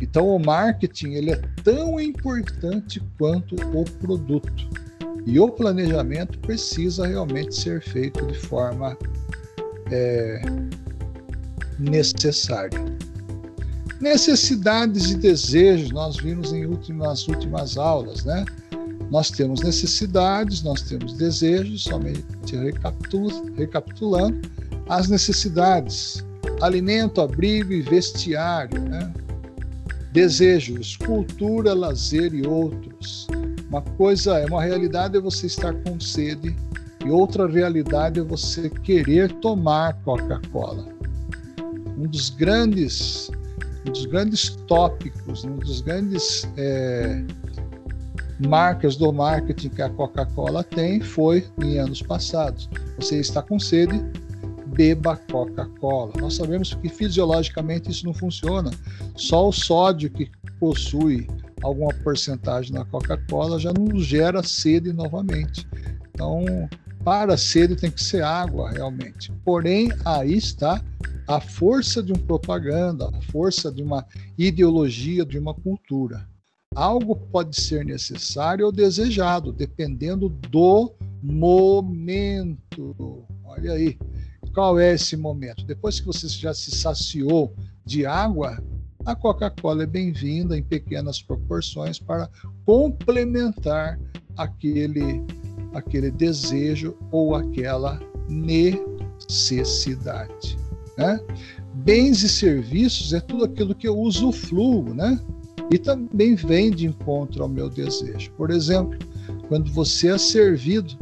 Então 0.00 0.28
o 0.28 0.38
marketing 0.38 1.12
ele 1.12 1.32
é 1.32 1.40
tão 1.64 1.98
importante 1.98 3.02
quanto 3.18 3.54
o 3.54 3.84
produto. 3.84 4.68
E 5.26 5.38
o 5.38 5.48
planejamento 5.48 6.38
precisa 6.40 7.06
realmente 7.06 7.54
ser 7.54 7.82
feito 7.82 8.26
de 8.26 8.38
forma 8.38 8.96
é, 9.90 10.40
necessária. 11.78 12.78
Necessidades 14.00 15.10
e 15.10 15.16
desejos, 15.16 15.90
nós 15.90 16.16
vimos 16.16 16.52
em 16.52 16.64
últimas, 16.64 17.28
últimas 17.28 17.76
aulas, 17.76 18.24
né? 18.24 18.44
Nós 19.10 19.30
temos 19.30 19.60
necessidades, 19.60 20.62
nós 20.62 20.82
temos 20.82 21.14
desejos, 21.14 21.84
somente 21.84 22.24
recapitulando, 23.56 24.40
as 24.88 25.08
necessidades: 25.08 26.24
alimento, 26.62 27.20
abrigo 27.20 27.72
e 27.72 27.82
vestiário, 27.82 28.80
né? 28.80 29.12
desejos, 30.12 30.96
cultura, 30.96 31.74
lazer 31.74 32.34
e 32.34 32.46
outros. 32.46 33.26
Uma 33.70 33.82
coisa 33.82 34.36
é 34.36 34.46
uma 34.46 34.64
realidade 34.64 35.16
é 35.16 35.20
você 35.20 35.46
estar 35.46 35.72
com 35.72 35.98
sede 36.00 36.56
e 37.06 37.08
outra 37.08 37.46
realidade 37.46 38.18
é 38.18 38.22
você 38.22 38.68
querer 38.68 39.32
tomar 39.34 39.94
Coca-Cola. 40.02 40.88
Um 41.96 42.08
dos 42.08 42.30
grandes, 42.30 43.30
um 43.86 43.92
dos 43.92 44.06
grandes 44.06 44.50
tópicos, 44.66 45.44
um 45.44 45.56
dos 45.56 45.82
grandes 45.82 46.48
é, 46.56 47.24
marcas 48.44 48.96
do 48.96 49.12
marketing 49.12 49.68
que 49.68 49.82
a 49.82 49.88
Coca-Cola 49.88 50.64
tem 50.64 51.00
foi 51.00 51.46
em 51.62 51.78
anos 51.78 52.02
passados. 52.02 52.68
Você 52.98 53.20
está 53.20 53.40
com 53.40 53.60
sede, 53.60 54.04
beba 54.74 55.16
Coca-Cola. 55.30 56.12
Nós 56.20 56.34
sabemos 56.34 56.74
que 56.74 56.88
fisiologicamente 56.88 57.88
isso 57.88 58.04
não 58.04 58.14
funciona. 58.14 58.72
Só 59.14 59.48
o 59.48 59.52
sódio 59.52 60.10
que 60.10 60.28
possui 60.58 61.28
alguma 61.62 61.92
porcentagem 62.02 62.72
na 62.72 62.84
Coca-Cola 62.84 63.58
já 63.58 63.72
nos 63.72 64.04
gera 64.04 64.42
sede 64.42 64.92
novamente. 64.92 65.66
Então, 66.10 66.68
para 67.04 67.36
sede 67.36 67.76
tem 67.76 67.90
que 67.90 68.02
ser 68.02 68.22
água 68.22 68.70
realmente. 68.70 69.32
Porém, 69.44 69.90
aí 70.04 70.34
está 70.34 70.82
a 71.26 71.40
força 71.40 72.02
de 72.02 72.12
uma 72.12 72.22
propaganda, 72.22 73.08
a 73.08 73.22
força 73.22 73.70
de 73.70 73.82
uma 73.82 74.04
ideologia, 74.36 75.24
de 75.24 75.38
uma 75.38 75.54
cultura. 75.54 76.28
Algo 76.74 77.16
pode 77.16 77.60
ser 77.60 77.84
necessário 77.84 78.66
ou 78.66 78.72
desejado, 78.72 79.52
dependendo 79.52 80.28
do 80.28 80.92
momento. 81.22 82.94
Olha 83.44 83.72
aí, 83.72 83.98
qual 84.54 84.78
é 84.78 84.94
esse 84.94 85.16
momento? 85.16 85.64
Depois 85.64 86.00
que 86.00 86.06
você 86.06 86.28
já 86.28 86.52
se 86.52 86.70
saciou 86.70 87.54
de 87.84 88.06
água, 88.06 88.62
a 89.04 89.14
Coca-Cola 89.14 89.84
é 89.84 89.86
bem-vinda 89.86 90.56
em 90.56 90.62
pequenas 90.62 91.20
proporções 91.22 91.98
para 91.98 92.28
complementar 92.66 93.98
aquele, 94.36 95.22
aquele 95.72 96.10
desejo 96.10 96.96
ou 97.10 97.34
aquela 97.34 97.98
necessidade. 98.28 100.58
Né? 100.96 101.18
Bens 101.74 102.22
e 102.22 102.28
serviços 102.28 103.14
é 103.14 103.20
tudo 103.20 103.44
aquilo 103.44 103.74
que 103.74 103.88
eu 103.88 103.98
usufruo, 103.98 104.94
né? 104.94 105.18
E 105.72 105.78
também 105.78 106.34
vem 106.34 106.70
de 106.70 106.86
encontro 106.86 107.42
ao 107.42 107.48
meu 107.48 107.70
desejo. 107.70 108.30
Por 108.32 108.50
exemplo, 108.50 108.98
quando 109.48 109.72
você 109.72 110.08
é 110.08 110.18
servido 110.18 110.94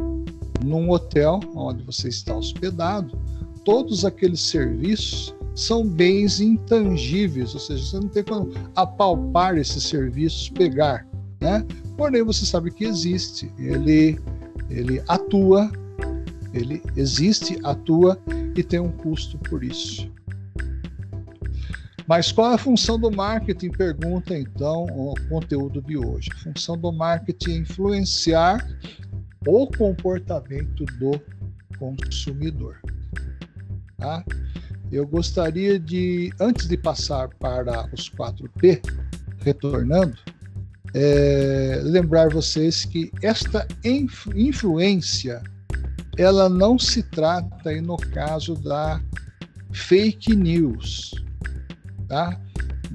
num 0.65 0.91
hotel 0.91 1.41
onde 1.55 1.83
você 1.83 2.09
está 2.09 2.37
hospedado, 2.37 3.19
todos 3.65 4.05
aqueles 4.05 4.41
serviços 4.41 5.35
são 5.59 5.87
bens 5.87 6.41
intangíveis, 6.41 7.53
ou 7.53 7.61
seja, 7.61 7.85
você 7.85 7.97
não 7.99 8.09
tem 8.09 8.23
como 8.23 8.53
apalpar 8.77 9.59
esses 9.59 9.83
serviços, 9.83 10.49
pegar, 10.51 11.07
né? 11.41 11.67
Porém, 11.97 12.23
você 12.23 12.47
sabe 12.47 12.71
que 12.71 12.85
existe, 12.85 13.51
ele, 13.59 14.21
ele 14.71 15.03
atua, 15.09 15.71
ele 16.55 16.81
existe, 16.97 17.59
atua 17.65 18.17
e 18.55 18.63
tem 18.63 18.79
um 18.79 18.93
custo 18.93 19.37
por 19.39 19.65
isso. 19.65 20.09
Mas 22.07 22.33
qual 22.33 22.53
é 22.53 22.55
a 22.55 22.59
função 22.59 22.99
do 22.99 23.11
marketing? 23.11 23.71
Pergunta 23.71 24.39
então 24.39 24.85
o 24.85 25.15
conteúdo 25.29 25.83
de 25.83 25.99
hoje. 25.99 26.31
A 26.33 26.39
função 26.39 26.79
do 26.79 26.91
marketing 26.91 27.51
é 27.51 27.57
influenciar 27.59 28.67
o 29.47 29.67
comportamento 29.67 30.87
do 30.99 31.21
consumidor. 31.79 32.81
Tá? 33.99 34.25
Eu 34.91 35.07
gostaria 35.07 35.79
de, 35.79 36.33
antes 36.41 36.67
de 36.67 36.77
passar 36.77 37.29
para 37.39 37.89
os 37.93 38.11
4P, 38.11 38.81
retornando, 39.41 40.17
é, 40.95 41.81
lembrar 41.85 42.31
vocês 42.31 42.85
que 42.85 43.11
esta 43.23 43.67
influência 43.85 45.43
ela 46.17 46.49
não 46.49 46.79
se 46.79 47.03
trata 47.03 47.71
aí 47.71 47.81
no 47.81 47.97
caso 47.97 48.55
da 48.55 49.01
fake 49.73 50.35
news, 50.35 51.15
tá? 52.09 52.41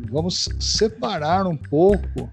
Vamos 0.10 0.50
separar 0.60 1.48
um 1.48 1.56
pouco 1.56 2.30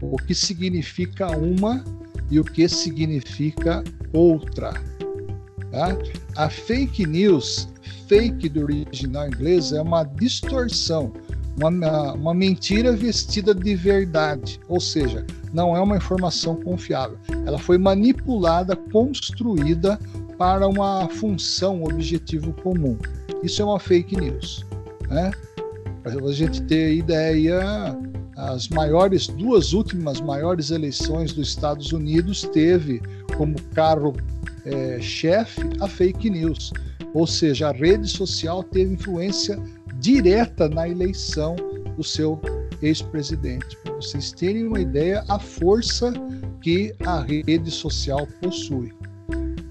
o 0.00 0.16
que 0.16 0.34
significa 0.34 1.28
uma 1.36 1.84
e 2.30 2.40
o 2.40 2.44
que 2.44 2.68
significa 2.68 3.84
outra. 4.12 4.72
Tá? 5.74 5.98
A 6.36 6.48
fake 6.48 7.04
news 7.04 7.68
fake 8.06 8.48
do 8.48 8.62
original 8.62 9.26
inglês 9.26 9.72
é 9.72 9.82
uma 9.82 10.04
distorção, 10.04 11.12
uma, 11.60 12.12
uma 12.12 12.32
mentira 12.32 12.92
vestida 12.92 13.52
de 13.52 13.74
verdade, 13.74 14.60
ou 14.68 14.78
seja, 14.78 15.26
não 15.52 15.76
é 15.76 15.80
uma 15.80 15.96
informação 15.96 16.54
confiável. 16.56 17.18
Ela 17.44 17.58
foi 17.58 17.76
manipulada, 17.76 18.76
construída 18.76 19.98
para 20.38 20.68
uma 20.68 21.08
função, 21.08 21.80
um 21.80 21.84
objetivo 21.84 22.52
comum. 22.52 22.96
Isso 23.42 23.60
é 23.60 23.64
uma 23.64 23.80
fake 23.80 24.16
news. 24.16 24.64
Né? 25.08 25.32
Para 26.02 26.12
a 26.12 26.32
gente 26.32 26.62
ter 26.62 26.94
ideia, 26.94 27.96
as 28.36 28.68
maiores, 28.68 29.26
duas 29.26 29.72
últimas 29.72 30.20
maiores 30.20 30.70
eleições 30.70 31.32
dos 31.32 31.48
Estados 31.48 31.92
Unidos 31.92 32.42
teve 32.42 33.00
como 33.36 33.60
carro 33.74 34.14
é, 34.64 35.00
chefe 35.00 35.62
a 35.80 35.88
fake 35.88 36.30
news. 36.30 36.72
Ou 37.12 37.26
seja, 37.26 37.68
a 37.68 37.72
rede 37.72 38.08
social 38.08 38.62
teve 38.62 38.94
influência 38.94 39.58
direta 40.00 40.68
na 40.68 40.88
eleição 40.88 41.56
do 41.96 42.02
seu 42.02 42.40
ex-presidente. 42.82 43.76
Para 43.78 43.94
vocês 43.94 44.32
terem 44.32 44.66
uma 44.66 44.80
ideia, 44.80 45.24
a 45.28 45.38
força 45.38 46.12
que 46.60 46.94
a 47.06 47.22
rede 47.22 47.70
social 47.70 48.26
possui. 48.40 48.92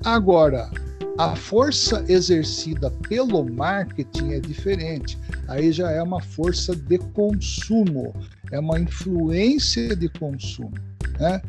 Agora, 0.06 0.70
a 1.18 1.36
força 1.36 2.04
exercida 2.08 2.90
pelo 3.08 3.46
marketing 3.46 4.32
é 4.32 4.40
diferente. 4.40 5.18
Aí 5.48 5.72
já 5.72 5.92
é 5.92 6.02
uma 6.02 6.22
força 6.22 6.76
de 6.76 6.98
consumo, 6.98 8.14
é 8.52 8.60
uma 8.60 8.80
influência 8.80 9.96
de 9.96 10.10
consumo. 10.10 10.74
Né? 11.20 11.42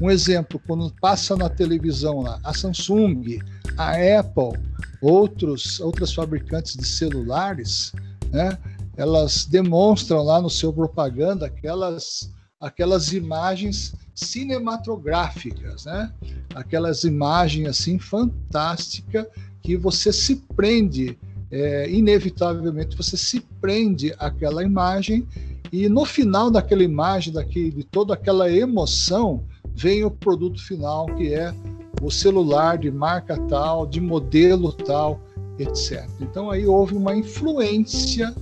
Um 0.00 0.10
exemplo, 0.10 0.60
quando 0.66 0.92
passa 1.00 1.36
na 1.36 1.48
televisão 1.48 2.22
lá, 2.22 2.40
a 2.42 2.54
Samsung, 2.54 3.38
a 3.76 3.92
Apple, 4.18 4.58
outros, 5.02 5.78
outras 5.80 6.12
fabricantes 6.12 6.76
de 6.76 6.86
celulares, 6.86 7.92
né, 8.30 8.56
elas 8.96 9.44
demonstram 9.44 10.22
lá 10.22 10.40
no 10.40 10.48
seu 10.48 10.72
propaganda 10.72 11.46
aquelas, 11.46 12.30
aquelas 12.60 13.12
imagens 13.12 13.94
cinematográficas, 14.14 15.86
né? 15.86 16.12
Aquelas 16.54 17.04
imagens 17.04 17.68
assim 17.68 17.98
fantásticas 17.98 19.26
que 19.62 19.76
você 19.76 20.12
se 20.12 20.36
prende, 20.54 21.18
é, 21.50 21.90
inevitavelmente 21.90 22.96
você 22.96 23.16
se 23.16 23.40
prende 23.60 24.14
àquela 24.18 24.62
imagem 24.62 25.26
e 25.72 25.88
no 25.88 26.04
final 26.04 26.50
daquela 26.50 26.82
imagem, 26.82 27.32
daquele, 27.32 27.70
de 27.70 27.84
toda 27.84 28.14
aquela 28.14 28.50
emoção, 28.50 29.44
vem 29.80 30.04
o 30.04 30.10
produto 30.10 30.62
final 30.62 31.06
que 31.06 31.32
é 31.32 31.54
o 32.02 32.10
celular 32.10 32.76
de 32.76 32.90
marca 32.90 33.36
tal, 33.48 33.86
de 33.86 34.00
modelo 34.00 34.72
tal, 34.72 35.20
etc. 35.58 36.06
Então 36.20 36.50
aí 36.50 36.66
houve 36.66 36.94
uma 36.94 37.16
influência 37.16 38.34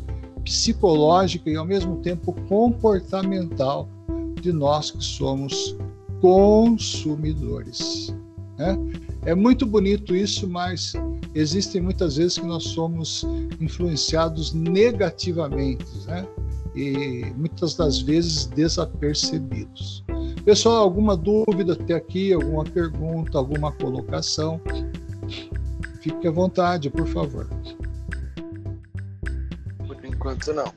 psicológica 0.44 1.48
e 1.48 1.56
ao 1.56 1.64
mesmo 1.64 1.96
tempo 1.96 2.32
comportamental 2.48 3.88
de 4.40 4.52
nós 4.52 4.90
que 4.90 5.02
somos 5.02 5.76
consumidores. 6.20 8.12
Né? 8.56 8.76
É 9.24 9.34
muito 9.34 9.64
bonito 9.64 10.16
isso, 10.16 10.48
mas 10.48 10.92
existem 11.34 11.80
muitas 11.80 12.16
vezes 12.16 12.38
que 12.38 12.46
nós 12.46 12.64
somos 12.64 13.24
influenciados 13.60 14.52
negativamente, 14.52 15.86
né? 16.06 16.26
e 16.74 17.32
muitas 17.36 17.74
das 17.74 18.00
vezes 18.00 18.46
desapercebidos. 18.46 20.04
Pessoal, 20.44 20.82
alguma 20.82 21.16
dúvida 21.16 21.74
até 21.74 21.94
aqui, 21.94 22.32
alguma 22.32 22.64
pergunta, 22.64 23.36
alguma 23.36 23.70
colocação? 23.72 24.60
Fique 26.00 26.26
à 26.26 26.30
vontade, 26.30 26.88
por 26.88 27.06
favor. 27.06 27.46
Por 29.86 30.04
enquanto, 30.04 30.54
não. 30.54 30.72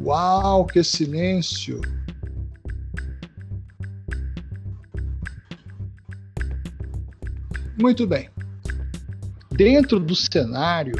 Uau, 0.00 0.66
que 0.66 0.82
silêncio! 0.82 1.80
Muito 7.78 8.06
bem. 8.06 8.28
Dentro 9.52 10.00
do 10.00 10.14
cenário, 10.16 10.94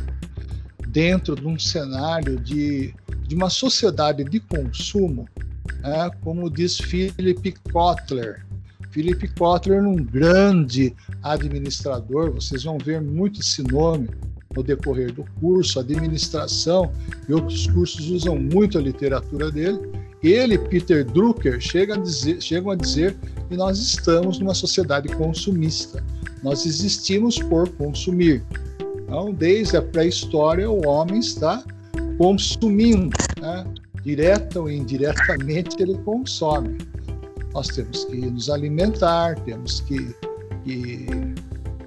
dentro 0.93 1.35
de 1.35 1.47
um 1.47 1.59
cenário 1.59 2.39
de, 2.39 2.95
de 3.27 3.35
uma 3.35 3.49
sociedade 3.49 4.23
de 4.25 4.39
consumo, 4.39 5.27
é, 5.83 6.11
como 6.23 6.51
diz 6.51 6.79
Philip 6.79 7.55
Kotler. 7.73 8.45
Philip 8.91 9.27
Kotler, 9.39 9.83
um 9.83 9.97
grande 9.97 10.95
administrador, 11.23 12.31
vocês 12.31 12.63
vão 12.63 12.77
ver 12.77 13.01
muito 13.01 13.41
esse 13.41 13.63
nome 13.63 14.11
no 14.55 14.63
decorrer 14.63 15.13
do 15.15 15.25
curso, 15.41 15.81
administração 15.81 16.93
e 17.27 17.33
outros 17.33 17.67
cursos 17.69 18.11
usam 18.11 18.39
muito 18.39 18.77
a 18.77 18.83
literatura 18.83 19.51
dele. 19.51 19.81
Ele, 20.23 20.59
Peter 20.59 21.05
Drucker, 21.05 21.59
chega 21.59 21.95
a 21.95 21.97
dizer, 21.97 22.41
chegam 22.41 22.71
a 22.71 22.77
dizer 22.77 23.17
que 23.49 23.57
nós 23.57 23.79
estamos 23.79 24.39
numa 24.39 24.55
sociedade 24.55 25.09
consumista. 25.17 26.05
Nós 26.43 26.67
existimos 26.67 27.39
por 27.39 27.69
consumir. 27.71 28.45
Então, 29.12 29.31
desde 29.31 29.77
a 29.77 29.83
pré-história, 29.83 30.70
o 30.70 30.87
homem 30.88 31.18
está 31.18 31.62
consumindo, 32.16 33.11
né? 33.38 33.62
direta 34.03 34.59
ou 34.59 34.70
indiretamente 34.70 35.77
ele 35.83 35.98
consome. 35.98 36.79
Nós 37.53 37.68
temos 37.68 38.07
que 38.07 38.16
nos 38.16 38.48
alimentar, 38.48 39.38
temos 39.40 39.83
que, 39.83 40.16
que 40.64 41.07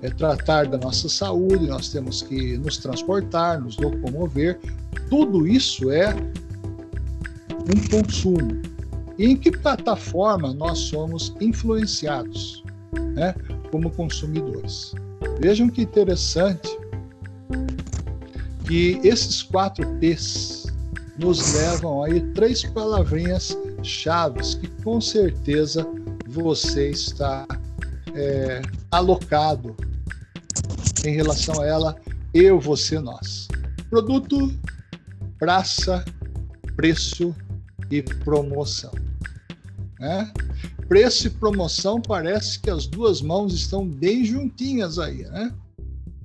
é, 0.03 0.09
tratar 0.11 0.67
da 0.67 0.77
nossa 0.77 1.09
saúde, 1.09 1.65
nós 1.65 1.89
temos 1.89 2.21
que 2.21 2.59
nos 2.59 2.77
transportar, 2.77 3.59
nos 3.59 3.75
locomover. 3.77 4.59
Tudo 5.09 5.47
isso 5.47 5.89
é 5.89 6.13
um 6.13 8.03
consumo. 8.03 8.61
E 9.17 9.25
em 9.25 9.35
que 9.35 9.49
plataforma 9.49 10.53
nós 10.53 10.77
somos 10.77 11.33
influenciados 11.41 12.63
né, 13.15 13.33
como 13.71 13.89
consumidores? 13.89 14.93
Vejam 15.39 15.67
que 15.69 15.81
interessante 15.81 16.74
que 18.67 18.99
esses 19.03 19.43
quatro 19.43 19.85
P's 19.99 20.65
nos 21.17 21.53
levam 21.53 22.03
aí 22.03 22.19
três 22.33 22.63
palavrinhas 22.63 23.57
chaves 23.83 24.55
que 24.55 24.67
com 24.83 24.99
certeza 24.99 25.87
você 26.27 26.89
está 26.89 27.47
é, 28.13 28.61
alocado 28.91 29.75
em 31.05 31.15
relação 31.15 31.61
a 31.61 31.65
ela, 31.65 31.95
eu, 32.33 32.59
você, 32.59 32.99
nós. 32.99 33.47
Produto, 33.89 34.51
praça, 35.37 36.03
preço 36.75 37.35
e 37.91 38.01
promoção. 38.01 38.91
Né? 39.99 40.31
Preço 40.87 41.27
e 41.27 41.29
promoção 41.29 42.01
parece 42.01 42.59
que 42.59 42.69
as 42.69 42.87
duas 42.87 43.21
mãos 43.21 43.53
estão 43.53 43.87
bem 43.87 44.25
juntinhas 44.25 44.99
aí, 44.99 45.23
né? 45.23 45.53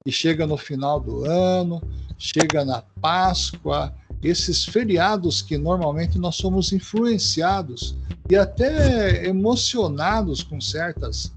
E 0.06 0.10
chega 0.10 0.46
no 0.46 0.56
final 0.56 0.98
do 0.98 1.24
ano, 1.24 1.80
chega 2.20 2.64
na 2.64 2.82
Páscoa, 3.00 3.92
esses 4.22 4.64
feriados 4.64 5.40
que 5.40 5.56
normalmente 5.56 6.18
nós 6.18 6.36
somos 6.36 6.70
influenciados 6.70 7.96
e 8.28 8.36
até 8.36 9.26
emocionados 9.26 10.42
com 10.42 10.60
certas 10.60 11.32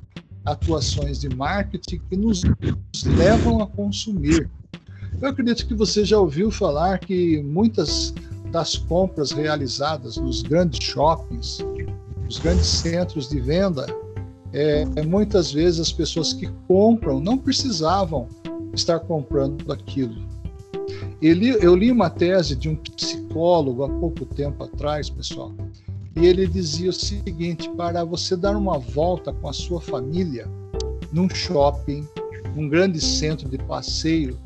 atuações 0.46 1.22
de 1.22 1.34
marketing 1.34 2.02
que 2.10 2.18
nos 2.18 2.42
levam 3.06 3.64
a 3.64 3.68
consumir. 3.68 4.52
Eu 5.22 5.30
acredito 5.30 5.66
que 5.66 5.74
você 5.74 6.04
já 6.04 6.20
ouviu 6.20 6.52
falar 6.52 7.00
que 7.00 7.42
muitas 7.42 8.14
das 8.52 8.76
compras 8.76 9.32
realizadas 9.32 10.18
nos 10.18 10.42
grandes 10.42 10.86
shoppings, 10.86 11.60
nos 12.26 12.40
grandes 12.40 12.66
centros 12.66 13.30
de 13.30 13.40
venda, 13.40 13.86
é, 14.52 14.86
muitas 15.04 15.52
vezes 15.52 15.80
as 15.80 15.92
pessoas 15.94 16.34
que 16.34 16.48
compram 16.68 17.22
não 17.22 17.38
precisavam 17.38 18.28
estar 18.74 19.00
comprando 19.00 19.72
aquilo. 19.72 20.33
Eu 21.26 21.74
li 21.74 21.90
uma 21.90 22.10
tese 22.10 22.54
de 22.54 22.68
um 22.68 22.76
psicólogo 22.76 23.86
há 23.86 23.90
pouco 23.90 24.26
tempo 24.26 24.66
atrás, 24.66 25.10
pessoal, 25.10 25.56
e 26.18 26.26
ele 26.26 26.46
dizia 26.46 26.90
o 26.90 26.94
seguinte: 26.94 27.70
para 27.78 28.04
você 28.04 28.36
dar 28.36 28.58
uma 28.58 28.78
volta 28.78 29.32
com 29.32 29.48
a 29.48 29.54
sua 29.54 29.80
família 29.80 30.46
num 31.14 31.30
shopping, 31.30 32.06
num 32.54 32.68
grande 32.68 33.00
centro 33.00 33.48
de 33.48 33.58
passeio, 33.58 34.38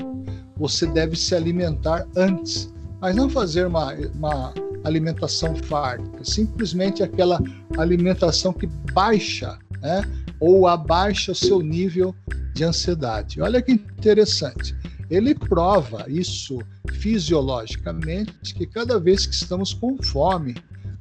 você 0.55 0.85
deve 0.85 1.15
se 1.15 1.33
alimentar 1.33 2.05
antes, 2.15 2.71
mas 3.01 3.15
não 3.15 3.27
fazer 3.27 3.65
uma, 3.65 3.95
uma 4.13 4.53
alimentação 4.83 5.55
farta, 5.55 6.23
simplesmente 6.23 7.01
aquela 7.01 7.41
alimentação 7.75 8.53
que 8.53 8.67
baixa, 8.93 9.57
né, 9.81 10.03
ou 10.39 10.67
abaixa 10.67 11.31
o 11.31 11.35
seu 11.35 11.59
nível 11.59 12.13
de 12.53 12.63
ansiedade. 12.63 13.41
Olha 13.41 13.63
que 13.63 13.71
interessante. 13.71 14.75
Ele 15.09 15.33
prova 15.33 16.05
isso 16.07 16.59
fisiologicamente 16.93 18.53
que 18.53 18.65
cada 18.65 18.99
vez 18.99 19.25
que 19.25 19.33
estamos 19.33 19.73
com 19.73 19.97
fome, 20.01 20.55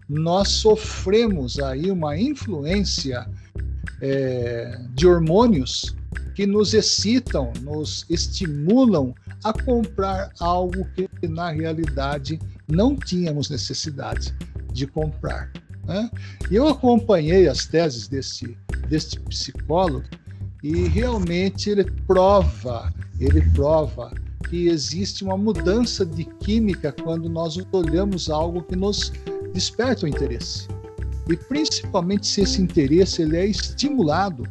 nós 0.09 0.49
sofremos 0.49 1.59
aí 1.59 1.91
uma 1.91 2.17
influência 2.17 3.29
é, 4.01 4.79
de 4.95 5.07
hormônios 5.07 5.97
que 6.35 6.47
nos 6.47 6.75
excitam, 6.75 7.53
nos 7.63 8.05
estimulam 8.09 9.15
a 9.43 9.53
comprar 9.53 10.31
algo 10.39 10.87
que 10.95 11.09
na 11.27 11.51
realidade 11.51 12.39
não 12.69 12.95
tínhamos 12.95 13.49
necessidade 13.49 14.35
de 14.73 14.87
comprar. 14.87 15.51
Né? 15.85 16.11
Eu 16.51 16.69
acompanhei 16.69 17.49
as 17.49 17.67
teses 17.67 18.07
desse 18.07 18.57
psicólogo 19.21 20.05
e 20.63 20.89
realmente 20.89 21.71
ele 21.71 21.85
prova, 22.07 22.93
ele 23.21 23.43
prova 23.51 24.13
que 24.49 24.69
existe 24.69 25.25
uma 25.25 25.37
mudança 25.37 26.05
de 26.05 26.25
química 26.25 26.93
quando 26.93 27.29
nós 27.29 27.59
olhamos 27.73 28.31
algo 28.31 28.63
que 28.63 28.77
nos 28.77 29.13
desperta 29.53 30.07
o 30.07 30.09
interesse. 30.09 30.69
E 31.29 31.37
principalmente 31.37 32.27
se 32.27 32.43
esse 32.43 32.63
interesse 32.63 33.23
ele 33.23 33.37
é 33.37 33.47
estimulado 33.47 34.45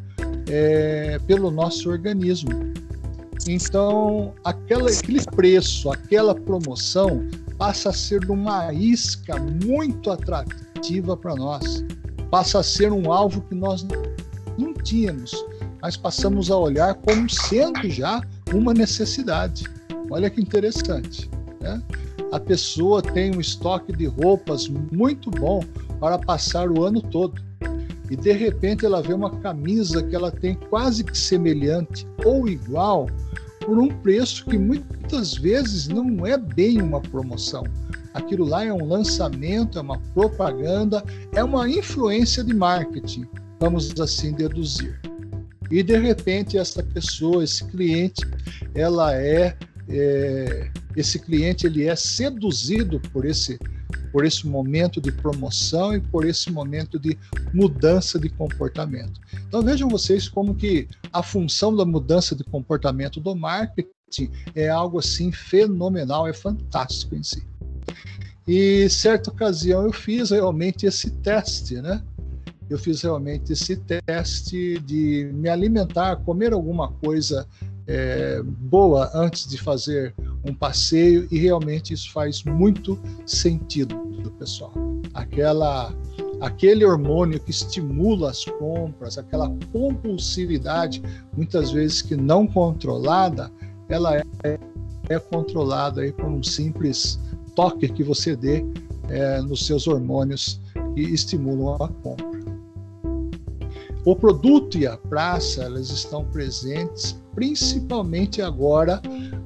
é, 0.49 1.19
pelo 1.25 1.49
nosso 1.49 1.89
organismo. 1.89 2.51
Então, 3.47 4.33
aquela, 4.43 4.89
aquele 4.89 5.23
preço, 5.23 5.91
aquela 5.91 6.35
promoção 6.35 7.27
passa 7.57 7.89
a 7.89 7.93
ser 7.93 8.29
uma 8.29 8.73
isca 8.73 9.39
muito 9.39 10.11
atrativa 10.11 11.15
para 11.15 11.35
nós. 11.35 11.83
Passa 12.29 12.59
a 12.59 12.63
ser 12.63 12.91
um 12.91 13.11
alvo 13.11 13.41
que 13.41 13.55
nós 13.55 13.85
não 14.57 14.73
tínhamos, 14.73 15.31
mas 15.85 15.95
passamos 15.95 16.49
a 16.49 16.57
olhar 16.57 16.95
como 16.95 17.29
sendo 17.29 17.87
já 17.91 18.19
uma 18.51 18.73
necessidade. 18.73 19.65
Olha 20.09 20.31
que 20.31 20.41
interessante. 20.41 21.29
Né? 21.61 21.79
a 22.31 22.39
pessoa 22.39 23.03
tem 23.03 23.35
um 23.35 23.39
estoque 23.39 23.93
de 23.93 24.07
roupas 24.07 24.67
muito 24.67 25.29
bom 25.29 25.63
para 25.99 26.17
passar 26.17 26.71
o 26.71 26.83
ano 26.83 27.03
todo. 27.03 27.39
E 28.09 28.15
de 28.15 28.31
repente 28.31 28.83
ela 28.83 28.99
vê 28.99 29.13
uma 29.13 29.29
camisa 29.29 30.01
que 30.01 30.15
ela 30.15 30.31
tem 30.31 30.55
quase 30.55 31.03
que 31.03 31.15
semelhante 31.15 32.07
ou 32.25 32.47
igual 32.47 33.07
por 33.63 33.77
um 33.77 33.89
preço 33.89 34.43
que 34.45 34.57
muitas 34.57 35.35
vezes 35.35 35.87
não 35.87 36.25
é 36.25 36.35
bem 36.35 36.81
uma 36.81 36.99
promoção. 36.99 37.63
Aquilo 38.11 38.43
lá 38.43 38.65
é 38.65 38.73
um 38.73 38.87
lançamento, 38.87 39.77
é 39.77 39.81
uma 39.83 39.99
propaganda, 40.15 41.03
é 41.31 41.43
uma 41.43 41.69
influência 41.69 42.43
de 42.43 42.55
marketing, 42.55 43.27
vamos 43.59 43.93
assim 44.01 44.33
deduzir. 44.33 44.99
E 45.69 45.81
de 45.81 45.97
repente 45.97 46.57
essa 46.57 46.83
pessoa, 46.83 47.43
esse 47.43 47.65
cliente, 47.65 48.21
ela 48.73 49.15
é 49.15 49.57
é, 49.87 50.71
esse 50.95 51.19
cliente 51.19 51.67
ele 51.67 51.85
é 51.87 51.95
seduzido 51.95 52.99
por 53.11 53.25
esse 53.25 53.59
por 54.11 54.25
esse 54.25 54.47
momento 54.47 55.01
de 55.01 55.11
promoção 55.11 55.93
e 55.93 55.99
por 55.99 56.25
esse 56.25 56.49
momento 56.49 56.97
de 56.97 57.17
mudança 57.53 58.17
de 58.17 58.29
comportamento. 58.29 59.19
Então 59.45 59.61
vejam 59.61 59.89
vocês 59.89 60.29
como 60.29 60.55
que 60.55 60.87
a 61.11 61.21
função 61.21 61.75
da 61.75 61.85
mudança 61.85 62.33
de 62.33 62.43
comportamento 62.45 63.19
do 63.19 63.35
marketing 63.35 64.31
é 64.55 64.69
algo 64.69 64.99
assim 64.99 65.33
fenomenal, 65.33 66.25
é 66.27 66.33
fantástico 66.33 67.13
em 67.13 67.23
si. 67.23 67.45
E 68.47 68.87
certa 68.89 69.31
ocasião 69.31 69.83
eu 69.83 69.91
fiz 69.91 70.29
realmente 70.29 70.85
esse 70.85 71.11
teste, 71.17 71.75
né? 71.81 72.01
Eu 72.69 72.77
fiz 72.77 73.01
realmente 73.01 73.53
esse 73.53 73.75
teste 73.77 74.79
de 74.79 75.29
me 75.33 75.49
alimentar, 75.49 76.17
comer 76.17 76.53
alguma 76.53 76.91
coisa 76.91 77.47
é, 77.87 78.41
boa 78.43 79.11
antes 79.13 79.47
de 79.47 79.57
fazer 79.57 80.13
um 80.43 80.53
passeio 80.53 81.27
e 81.29 81.37
realmente 81.37 81.93
isso 81.93 82.11
faz 82.11 82.43
muito 82.43 82.99
sentido 83.25 83.95
do 84.21 84.31
pessoal. 84.31 84.73
Aquela 85.13 85.93
aquele 86.41 86.83
hormônio 86.85 87.39
que 87.39 87.51
estimula 87.51 88.29
as 88.29 88.43
compras, 88.43 89.17
aquela 89.17 89.49
compulsividade, 89.71 91.01
muitas 91.35 91.71
vezes 91.71 92.01
que 92.01 92.15
não 92.15 92.45
controlada, 92.45 93.49
ela 93.87 94.17
é, 94.17 94.59
é 95.09 95.19
controlada 95.19 96.01
aí 96.01 96.11
por 96.11 96.25
um 96.25 96.43
simples 96.43 97.19
toque 97.55 97.87
que 97.87 98.03
você 98.03 98.35
dê 98.35 98.65
é, 99.07 99.41
nos 99.41 99.65
seus 99.65 99.87
hormônios 99.87 100.59
que 100.93 101.01
estimulam 101.01 101.75
a 101.75 101.87
compra. 101.87 102.34
O 104.05 104.15
produto 104.15 104.77
e 104.77 104.85
a 104.85 104.95
praça 104.95 105.63
elas 105.63 105.89
estão 105.89 106.23
presentes 106.25 107.19
principalmente 107.33 108.41
agora 108.41 109.01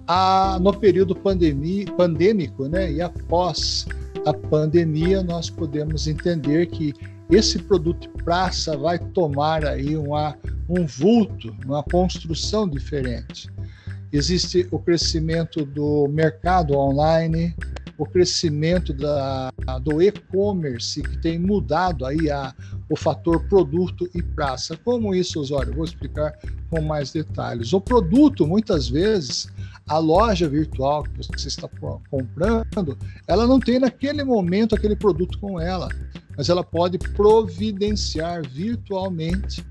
a, 0.06 0.60
no 0.62 0.74
período 0.74 1.16
pandêmico, 1.16 2.68
né? 2.68 2.92
E 2.92 3.02
após 3.02 3.88
a 4.26 4.34
pandemia 4.34 5.24
nós 5.24 5.50
podemos 5.50 6.08
entender 6.08 6.68
que 6.68 6.94
esse 7.32 7.60
produto 7.60 8.02
de 8.02 8.24
praça 8.24 8.78
vai 8.78 9.00
tomar 9.00 9.66
aí 9.66 9.96
uma, 9.96 10.36
um 10.68 10.86
vulto, 10.86 11.56
uma 11.66 11.82
construção 11.82 12.68
diferente. 12.68 13.50
Existe 14.12 14.68
o 14.72 14.80
crescimento 14.80 15.64
do 15.64 16.08
mercado 16.10 16.76
online, 16.76 17.56
o 18.00 18.06
crescimento 18.06 18.94
da, 18.94 19.52
do 19.84 20.02
e-commerce 20.02 21.04
que 21.04 21.18
tem 21.18 21.38
mudado 21.38 22.06
aí 22.06 22.32
a, 22.32 22.56
o 22.90 22.96
fator 22.96 23.44
produto 23.50 24.10
e 24.16 24.24
praça. 24.24 24.78
Como 24.78 25.14
isso, 25.14 25.40
Osório? 25.40 25.76
Vou 25.76 25.84
explicar 25.84 26.34
com 26.70 26.82
mais 26.82 27.12
detalhes. 27.12 27.74
O 27.74 27.82
produto, 27.82 28.48
muitas 28.48 28.88
vezes, 28.88 29.50
a 29.86 29.98
loja 29.98 30.48
virtual 30.48 31.04
que 31.04 31.18
você 31.18 31.50
está 31.50 31.68
comprando, 32.10 32.98
ela 33.28 33.46
não 33.46 33.60
tem 33.60 33.80
naquele 33.80 34.24
momento 34.24 34.76
aquele 34.76 34.96
produto 34.96 35.38
com 35.38 35.60
ela, 35.60 35.90
mas 36.38 36.48
ela 36.48 36.64
pode 36.64 36.98
providenciar 36.98 38.48
virtualmente 38.48 39.66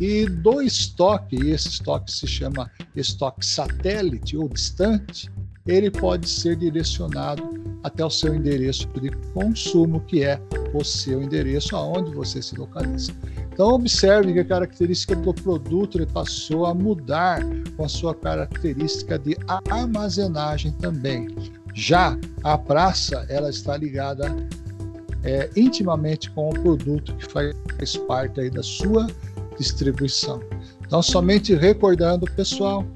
e 0.00 0.26
do 0.26 0.60
estoque, 0.62 1.36
e 1.36 1.50
esse 1.50 1.68
estoque 1.68 2.10
se 2.10 2.26
chama 2.26 2.70
estoque 2.94 3.44
satélite 3.44 4.36
ou 4.36 4.48
distante, 4.48 5.30
ele 5.68 5.90
pode 5.90 6.28
ser 6.28 6.56
direcionado 6.56 7.58
até 7.82 8.04
o 8.04 8.10
seu 8.10 8.34
endereço 8.34 8.88
de 9.00 9.10
consumo, 9.32 10.00
que 10.00 10.24
é 10.24 10.40
o 10.74 10.82
seu 10.82 11.22
endereço 11.22 11.76
aonde 11.76 12.12
você 12.12 12.42
se 12.42 12.56
localiza. 12.56 13.12
Então 13.52 13.68
observe 13.74 14.32
que 14.32 14.40
a 14.40 14.44
característica 14.44 15.14
do 15.14 15.32
produto 15.34 15.98
ele 15.98 16.06
passou 16.06 16.66
a 16.66 16.74
mudar 16.74 17.40
com 17.76 17.84
a 17.84 17.88
sua 17.88 18.14
característica 18.14 19.18
de 19.18 19.36
armazenagem 19.68 20.72
também. 20.72 21.28
Já 21.74 22.18
a 22.42 22.56
praça 22.56 23.26
ela 23.28 23.50
está 23.50 23.76
ligada 23.76 24.34
é, 25.22 25.50
intimamente 25.56 26.30
com 26.30 26.48
o 26.48 26.52
produto 26.54 27.14
que 27.16 27.26
faz 27.26 27.96
parte 28.06 28.40
aí 28.40 28.50
da 28.50 28.62
sua 28.62 29.06
distribuição. 29.58 30.40
Então 30.86 31.02
somente 31.02 31.54
recordando 31.54 32.26
pessoal, 32.34 32.86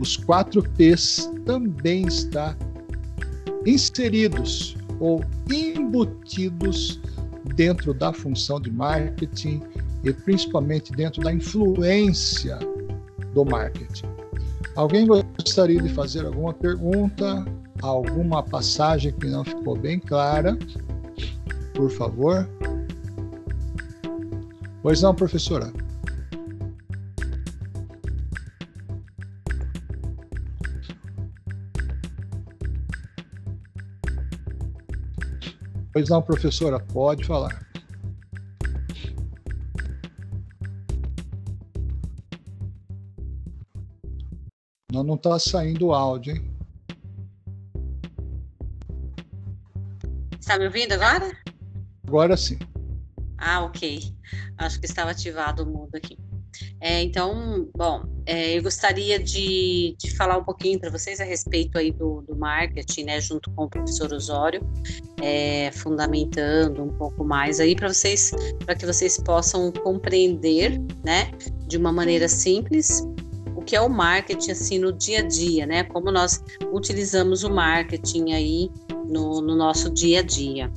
os 0.00 0.16
quatro 0.16 0.62
P's 0.70 1.30
também 1.44 2.06
está 2.06 2.56
inseridos 3.64 4.76
ou 5.00 5.24
embutidos 5.50 7.00
dentro 7.54 7.92
da 7.94 8.12
função 8.12 8.60
de 8.60 8.70
marketing 8.70 9.62
e 10.04 10.12
principalmente 10.12 10.92
dentro 10.92 11.22
da 11.22 11.32
influência 11.32 12.58
do 13.34 13.44
marketing. 13.44 14.06
Alguém 14.74 15.06
gostaria 15.06 15.80
de 15.80 15.88
fazer 15.88 16.26
alguma 16.26 16.52
pergunta, 16.52 17.44
alguma 17.82 18.42
passagem 18.42 19.12
que 19.12 19.26
não 19.26 19.44
ficou 19.44 19.76
bem 19.76 19.98
clara? 19.98 20.56
Por 21.74 21.90
favor. 21.90 22.48
Pois 24.82 25.02
não, 25.02 25.14
professora. 25.14 25.72
Pois 35.96 36.10
não, 36.10 36.20
professora, 36.20 36.78
pode 36.78 37.24
falar. 37.24 37.66
Não, 44.92 45.14
está 45.14 45.38
saindo 45.38 45.86
o 45.86 45.94
áudio, 45.94 46.36
hein? 46.36 46.54
Está 50.38 50.58
me 50.58 50.66
ouvindo 50.66 50.92
agora? 50.92 51.34
Agora 52.06 52.36
sim. 52.36 52.58
Ah, 53.38 53.64
ok. 53.64 54.14
Acho 54.58 54.78
que 54.78 54.84
estava 54.84 55.12
ativado 55.12 55.62
o 55.62 55.66
mudo 55.66 55.96
aqui. 55.96 56.18
É, 56.78 57.02
então, 57.02 57.70
bom, 57.74 58.02
é, 58.26 58.58
eu 58.58 58.62
gostaria 58.62 59.20
de, 59.20 59.96
de, 59.98 60.14
falar 60.16 60.36
um 60.36 60.42
pouquinho 60.42 60.80
para 60.80 60.90
vocês 60.90 61.20
a 61.20 61.24
respeito 61.24 61.78
aí 61.78 61.92
do, 61.92 62.22
do, 62.22 62.36
marketing, 62.36 63.04
né, 63.04 63.20
junto 63.20 63.50
com 63.52 63.64
o 63.64 63.70
professor 63.70 64.12
Osório, 64.12 64.60
é, 65.22 65.70
fundamentando 65.72 66.82
um 66.82 66.88
pouco 66.88 67.24
mais 67.24 67.60
aí 67.60 67.76
para 67.76 67.88
vocês, 67.88 68.32
para 68.64 68.74
que 68.74 68.84
vocês 68.84 69.16
possam 69.16 69.70
compreender, 69.70 70.76
né, 71.04 71.30
de 71.68 71.76
uma 71.76 71.92
maneira 71.92 72.28
simples, 72.28 73.06
o 73.54 73.62
que 73.62 73.76
é 73.76 73.80
o 73.80 73.88
marketing 73.88 74.50
assim 74.50 74.78
no 74.80 74.92
dia 74.92 75.20
a 75.20 75.22
dia, 75.22 75.64
né, 75.64 75.84
como 75.84 76.10
nós 76.10 76.42
utilizamos 76.72 77.44
o 77.44 77.50
marketing 77.50 78.32
aí 78.32 78.70
no, 79.08 79.40
no 79.40 79.54
nosso 79.54 79.88
dia 79.88 80.18
a 80.18 80.22
dia. 80.22 80.70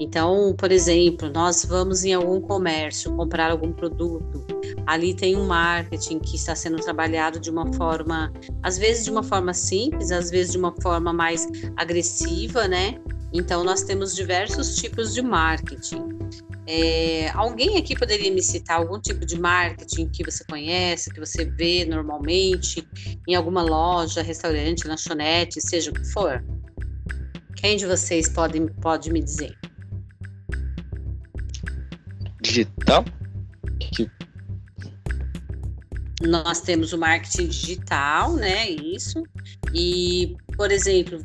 Então, 0.00 0.54
por 0.56 0.72
exemplo, 0.72 1.28
nós 1.28 1.62
vamos 1.62 2.04
em 2.04 2.14
algum 2.14 2.40
comércio 2.40 3.14
comprar 3.14 3.50
algum 3.50 3.70
produto, 3.70 4.46
ali 4.86 5.12
tem 5.12 5.36
um 5.36 5.46
marketing 5.46 6.18
que 6.20 6.36
está 6.36 6.56
sendo 6.56 6.78
trabalhado 6.78 7.38
de 7.38 7.50
uma 7.50 7.70
forma, 7.74 8.32
às 8.62 8.78
vezes 8.78 9.04
de 9.04 9.10
uma 9.10 9.22
forma 9.22 9.52
simples, 9.52 10.10
às 10.10 10.30
vezes 10.30 10.52
de 10.52 10.58
uma 10.58 10.74
forma 10.80 11.12
mais 11.12 11.46
agressiva, 11.76 12.66
né? 12.66 12.98
Então, 13.30 13.62
nós 13.62 13.82
temos 13.82 14.16
diversos 14.16 14.74
tipos 14.76 15.12
de 15.12 15.20
marketing. 15.20 16.08
É, 16.66 17.28
alguém 17.34 17.76
aqui 17.76 17.94
poderia 17.94 18.32
me 18.32 18.42
citar 18.42 18.78
algum 18.78 18.98
tipo 18.98 19.26
de 19.26 19.38
marketing 19.38 20.08
que 20.08 20.24
você 20.24 20.42
conhece, 20.44 21.12
que 21.12 21.20
você 21.20 21.44
vê 21.44 21.84
normalmente 21.84 22.88
em 23.28 23.34
alguma 23.34 23.60
loja, 23.60 24.22
restaurante, 24.22 24.88
lanchonete, 24.88 25.60
seja 25.60 25.90
o 25.90 25.94
que 25.94 26.04
for? 26.06 26.42
Quem 27.56 27.76
de 27.76 27.86
vocês 27.86 28.28
pode, 28.30 28.58
pode 28.80 29.12
me 29.12 29.22
dizer? 29.22 29.59
Digital? 32.50 33.04
Que... 33.78 34.10
Nós 36.22 36.60
temos 36.60 36.92
o 36.92 36.98
marketing 36.98 37.46
digital, 37.46 38.34
né? 38.34 38.68
Isso. 38.68 39.22
E, 39.72 40.36
por 40.56 40.70
exemplo. 40.70 41.22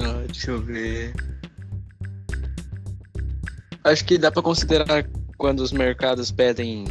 Ah, 0.00 0.24
deixa 0.26 0.52
eu 0.52 0.62
ver. 0.62 1.12
Acho 3.84 4.04
que 4.04 4.16
dá 4.16 4.30
para 4.30 4.42
considerar 4.42 5.08
quando 5.36 5.60
os 5.60 5.72
mercados 5.72 6.30
pedem 6.30 6.84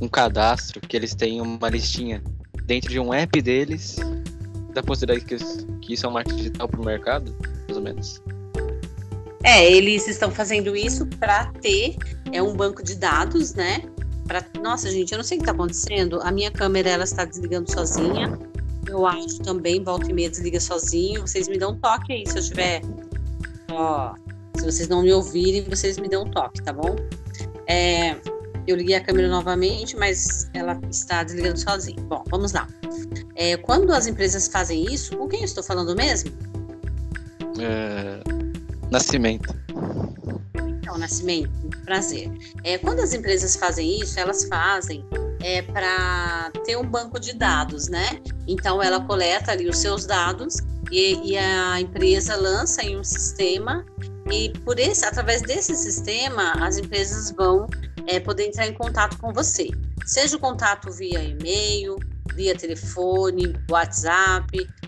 um 0.00 0.08
cadastro, 0.08 0.80
que 0.80 0.96
eles 0.96 1.14
têm 1.14 1.40
uma 1.40 1.68
listinha 1.68 2.22
dentro 2.64 2.90
de 2.90 3.00
um 3.00 3.12
app 3.12 3.40
deles. 3.40 3.96
Dá 4.72 4.82
pra 4.82 4.88
considerar 4.88 5.20
que, 5.20 5.36
que 5.80 5.94
isso 5.94 6.06
é 6.06 6.08
um 6.08 6.12
marketing 6.12 6.36
digital 6.36 6.68
para 6.68 6.80
o 6.80 6.84
mercado, 6.84 7.36
mais 7.66 7.76
ou 7.76 7.82
menos. 7.82 8.22
É, 9.44 9.70
eles 9.70 10.08
estão 10.08 10.30
fazendo 10.30 10.74
isso 10.74 11.06
para 11.06 11.52
ter 11.60 11.96
é 12.32 12.42
um 12.42 12.56
banco 12.56 12.82
de 12.82 12.94
dados, 12.94 13.54
né? 13.54 13.82
Nossa, 14.62 14.90
gente, 14.90 15.12
eu 15.12 15.18
não 15.18 15.24
sei 15.24 15.36
o 15.36 15.40
que 15.40 15.42
está 15.42 15.52
acontecendo. 15.52 16.20
A 16.22 16.32
minha 16.32 16.50
câmera 16.50 16.88
ela 16.88 17.04
está 17.04 17.26
desligando 17.26 17.70
sozinha. 17.70 18.38
Eu 18.88 19.06
acho 19.06 19.38
também, 19.40 19.84
volta 19.84 20.10
e 20.10 20.14
meia 20.14 20.30
desliga 20.30 20.58
sozinho. 20.58 21.20
Vocês 21.20 21.46
me 21.46 21.58
dão 21.58 21.72
um 21.72 21.78
toque 21.78 22.12
aí 22.12 22.26
se 22.26 22.38
eu 22.38 22.42
tiver. 22.42 22.80
Ó, 23.70 24.14
se 24.56 24.64
vocês 24.64 24.88
não 24.88 25.02
me 25.02 25.12
ouvirem, 25.12 25.62
vocês 25.64 25.98
me 25.98 26.08
dão 26.08 26.24
um 26.24 26.30
toque, 26.30 26.62
tá 26.62 26.72
bom? 26.72 26.96
É, 27.66 28.16
eu 28.66 28.76
liguei 28.76 28.94
a 28.94 29.00
câmera 29.02 29.28
novamente, 29.28 29.94
mas 29.94 30.48
ela 30.54 30.80
está 30.90 31.22
desligando 31.22 31.58
sozinha. 31.58 32.00
Bom, 32.02 32.24
vamos 32.30 32.52
lá. 32.52 32.66
É, 33.34 33.58
quando 33.58 33.92
as 33.92 34.06
empresas 34.06 34.48
fazem 34.48 34.84
isso, 34.92 35.14
com 35.18 35.28
quem 35.28 35.40
eu 35.40 35.44
estou 35.44 35.62
falando 35.62 35.94
mesmo? 35.94 36.32
É, 37.60 38.33
Nascimento. 38.94 39.52
Então, 40.78 40.96
Nascimento, 40.96 41.50
prazer. 41.84 42.30
É, 42.62 42.78
quando 42.78 43.00
as 43.00 43.12
empresas 43.12 43.56
fazem 43.56 44.00
isso, 44.00 44.20
elas 44.20 44.44
fazem 44.44 45.04
é, 45.42 45.62
para 45.62 46.52
ter 46.64 46.76
um 46.76 46.88
banco 46.88 47.18
de 47.18 47.32
dados, 47.32 47.88
né? 47.88 48.22
Então, 48.46 48.80
ela 48.80 49.00
coleta 49.00 49.50
ali 49.50 49.68
os 49.68 49.78
seus 49.78 50.06
dados 50.06 50.58
e, 50.92 51.32
e 51.32 51.36
a 51.36 51.80
empresa 51.80 52.36
lança 52.36 52.84
em 52.84 52.96
um 52.96 53.02
sistema 53.02 53.84
e 54.30 54.50
por 54.60 54.78
esse, 54.78 55.04
através 55.04 55.42
desse 55.42 55.74
sistema, 55.74 56.52
as 56.64 56.78
empresas 56.78 57.32
vão 57.32 57.66
é, 58.06 58.20
poder 58.20 58.46
entrar 58.46 58.68
em 58.68 58.74
contato 58.74 59.18
com 59.18 59.32
você. 59.32 59.70
Seja 60.06 60.36
o 60.36 60.40
contato 60.40 60.92
via 60.92 61.20
e-mail, 61.20 61.96
via 62.36 62.56
telefone, 62.56 63.56
WhatsApp, 63.68 64.46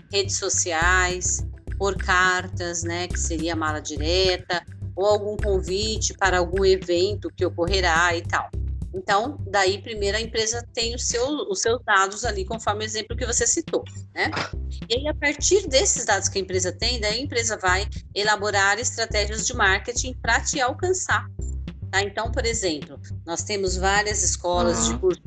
redes 0.09 0.37
sociais, 0.37 1.45
por 1.77 1.95
cartas, 1.95 2.83
né, 2.83 3.07
que 3.07 3.19
seria 3.19 3.53
a 3.53 3.55
mala 3.55 3.79
direta, 3.79 4.63
ou 4.95 5.05
algum 5.05 5.37
convite 5.37 6.13
para 6.13 6.39
algum 6.39 6.65
evento 6.65 7.31
que 7.35 7.45
ocorrerá 7.45 8.15
e 8.15 8.21
tal. 8.21 8.49
Então, 8.93 9.37
daí 9.47 9.79
primeiro 9.79 10.17
a 10.17 10.21
empresa 10.21 10.67
tem 10.73 10.95
o 10.95 10.99
seu, 10.99 11.27
os 11.49 11.61
seus 11.61 11.79
dados 11.83 12.25
ali, 12.25 12.43
conforme 12.43 12.83
o 12.83 12.85
exemplo 12.85 13.15
que 13.15 13.25
você 13.25 13.45
citou, 13.45 13.83
né? 14.13 14.31
E 14.89 14.95
aí, 14.95 15.07
a 15.07 15.13
partir 15.13 15.67
desses 15.67 16.05
dados 16.05 16.27
que 16.27 16.39
a 16.39 16.41
empresa 16.41 16.71
tem, 16.71 16.99
daí 16.99 17.19
a 17.19 17.21
empresa 17.21 17.57
vai 17.57 17.87
elaborar 18.15 18.79
estratégias 18.79 19.45
de 19.45 19.53
marketing 19.53 20.13
para 20.15 20.41
te 20.41 20.59
alcançar. 20.59 21.27
Tá? 21.91 22.01
Então, 22.01 22.31
por 22.31 22.45
exemplo, 22.45 22.99
nós 23.25 23.43
temos 23.43 23.77
várias 23.77 24.23
escolas 24.23 24.87
de, 24.87 24.97
curso, 24.97 25.21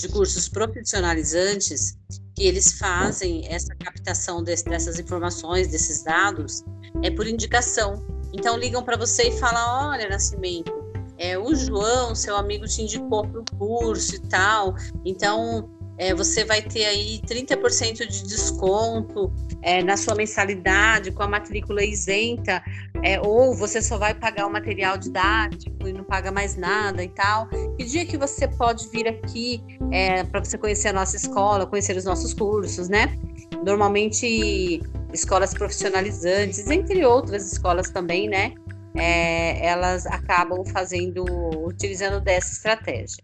de 0.00 0.08
cursos 0.08 0.48
profissionalizantes 0.48 1.96
que 2.34 2.44
eles 2.44 2.72
fazem 2.72 3.46
essa 3.48 3.74
captação 3.74 4.42
desse, 4.42 4.64
dessas 4.64 4.98
informações, 4.98 5.68
desses 5.68 6.02
dados, 6.02 6.64
é 7.02 7.10
por 7.10 7.26
indicação. 7.26 8.04
Então, 8.32 8.56
ligam 8.56 8.82
para 8.82 8.96
você 8.96 9.28
e 9.28 9.38
falam: 9.38 9.90
olha, 9.90 10.08
Nascimento, 10.08 10.72
é, 11.18 11.38
o 11.38 11.54
João, 11.54 12.14
seu 12.14 12.36
amigo, 12.36 12.66
te 12.66 12.82
indicou 12.82 13.26
para 13.26 13.40
o 13.40 13.44
curso 13.58 14.14
e 14.14 14.20
tal, 14.20 14.74
então 15.04 15.68
é, 16.00 16.14
você 16.14 16.44
vai 16.44 16.62
ter 16.62 16.86
aí 16.86 17.20
30% 17.26 18.06
de 18.06 18.22
desconto 18.22 19.30
é, 19.60 19.82
na 19.82 19.98
sua 19.98 20.14
mensalidade 20.14 21.12
com 21.12 21.22
a 21.22 21.28
matrícula 21.28 21.84
isenta, 21.84 22.62
é, 23.02 23.20
ou 23.20 23.54
você 23.54 23.82
só 23.82 23.98
vai 23.98 24.14
pagar 24.14 24.46
o 24.46 24.50
material 24.50 24.96
didático 24.96 25.86
e 25.86 25.92
não 25.92 26.02
paga 26.02 26.32
mais 26.32 26.56
nada 26.56 27.04
e 27.04 27.08
tal. 27.08 27.48
Que 27.76 27.84
dia 27.84 28.06
que 28.06 28.16
você 28.16 28.48
pode 28.48 28.88
vir 28.88 29.06
aqui 29.06 29.62
é, 29.92 30.24
para 30.24 30.42
você 30.42 30.56
conhecer 30.56 30.88
a 30.88 30.92
nossa 30.94 31.16
escola, 31.16 31.66
conhecer 31.66 31.94
os 31.94 32.06
nossos 32.06 32.32
cursos, 32.32 32.88
né? 32.88 33.14
Normalmente 33.62 34.80
escolas 35.12 35.52
profissionalizantes, 35.52 36.66
entre 36.70 37.04
outras 37.04 37.52
escolas 37.52 37.90
também, 37.90 38.26
né? 38.26 38.54
é, 38.94 39.66
elas 39.66 40.06
acabam 40.06 40.64
fazendo, 40.64 41.24
utilizando 41.64 42.20
dessa 42.20 42.52
estratégia. 42.52 43.22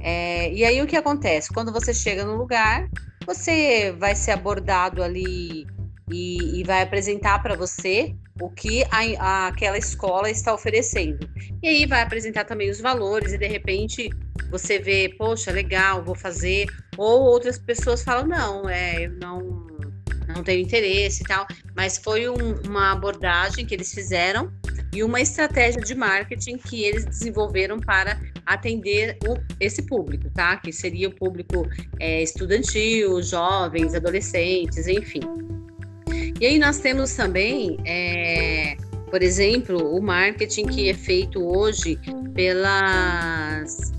É, 0.00 0.52
e 0.52 0.64
aí 0.64 0.80
o 0.82 0.86
que 0.86 0.96
acontece? 0.96 1.52
Quando 1.52 1.72
você 1.72 1.92
chega 1.92 2.24
no 2.24 2.36
lugar, 2.36 2.88
você 3.26 3.92
vai 3.98 4.14
ser 4.14 4.32
abordado 4.32 5.02
ali 5.02 5.66
e, 6.10 6.60
e 6.60 6.64
vai 6.64 6.82
apresentar 6.82 7.42
para 7.42 7.54
você 7.54 8.14
o 8.40 8.48
que 8.48 8.84
a, 8.84 9.00
a, 9.18 9.46
aquela 9.48 9.76
escola 9.76 10.30
está 10.30 10.54
oferecendo. 10.54 11.28
E 11.62 11.68
aí 11.68 11.86
vai 11.86 12.02
apresentar 12.02 12.44
também 12.44 12.70
os 12.70 12.80
valores 12.80 13.32
e 13.32 13.38
de 13.38 13.46
repente 13.46 14.10
você 14.50 14.78
vê, 14.78 15.14
poxa, 15.18 15.50
legal, 15.50 16.04
vou 16.04 16.14
fazer. 16.14 16.66
Ou 16.96 17.22
outras 17.22 17.58
pessoas 17.58 18.02
falam, 18.02 18.26
não, 18.26 18.68
é, 18.68 19.06
eu 19.06 19.12
não, 19.12 19.66
não 20.28 20.42
tenho 20.42 20.62
interesse 20.62 21.22
e 21.22 21.26
tal. 21.26 21.46
Mas 21.76 21.98
foi 21.98 22.28
um, 22.28 22.54
uma 22.66 22.92
abordagem 22.92 23.66
que 23.66 23.74
eles 23.74 23.92
fizeram 23.92 24.52
e 24.92 25.02
uma 25.02 25.20
estratégia 25.20 25.82
de 25.82 25.94
marketing 25.94 26.56
que 26.56 26.82
eles 26.84 27.04
desenvolveram 27.04 27.78
para 27.78 28.18
atender 28.48 29.18
o, 29.26 29.36
esse 29.60 29.82
público, 29.82 30.30
tá? 30.30 30.56
Que 30.56 30.72
seria 30.72 31.08
o 31.08 31.14
público 31.14 31.68
é, 32.00 32.22
estudantil, 32.22 33.22
jovens, 33.22 33.94
adolescentes, 33.94 34.86
enfim. 34.86 35.20
E 36.40 36.46
aí 36.46 36.58
nós 36.58 36.78
temos 36.78 37.14
também, 37.14 37.78
é, 37.84 38.76
por 39.10 39.22
exemplo, 39.22 39.94
o 39.94 40.00
marketing 40.00 40.66
que 40.66 40.88
é 40.88 40.94
feito 40.94 41.44
hoje 41.44 41.98
pelas 42.34 43.92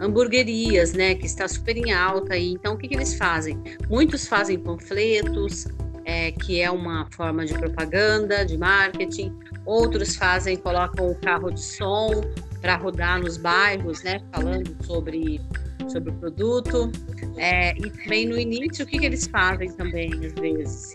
hamburguerias, 0.00 0.92
né, 0.94 1.14
que 1.14 1.26
está 1.26 1.46
super 1.46 1.76
em 1.76 1.92
alta 1.92 2.34
aí. 2.34 2.52
Então, 2.52 2.74
o 2.74 2.78
que, 2.78 2.88
que 2.88 2.94
eles 2.94 3.14
fazem? 3.14 3.60
Muitos 3.88 4.26
fazem 4.26 4.58
panfletos, 4.58 5.66
é, 6.04 6.32
que 6.32 6.60
é 6.60 6.70
uma 6.70 7.08
forma 7.12 7.44
de 7.44 7.54
propaganda, 7.54 8.44
de 8.44 8.58
marketing. 8.58 9.32
Outros 9.64 10.16
fazem, 10.16 10.56
colocam 10.56 11.10
o 11.10 11.14
carro 11.16 11.50
de 11.50 11.60
som 11.60 12.22
para 12.62 12.76
rodar 12.76 13.20
nos 13.20 13.36
bairros, 13.36 14.02
né, 14.04 14.20
falando 14.32 14.74
sobre, 14.84 15.40
sobre 15.88 16.10
o 16.10 16.14
produto. 16.14 16.90
É, 17.36 17.76
e 17.76 17.90
também 17.90 18.26
no 18.26 18.38
início, 18.38 18.84
o 18.84 18.88
que, 18.88 18.98
que 18.98 19.04
eles 19.04 19.26
fazem 19.26 19.70
também, 19.72 20.10
às 20.24 20.32
vezes? 20.34 20.94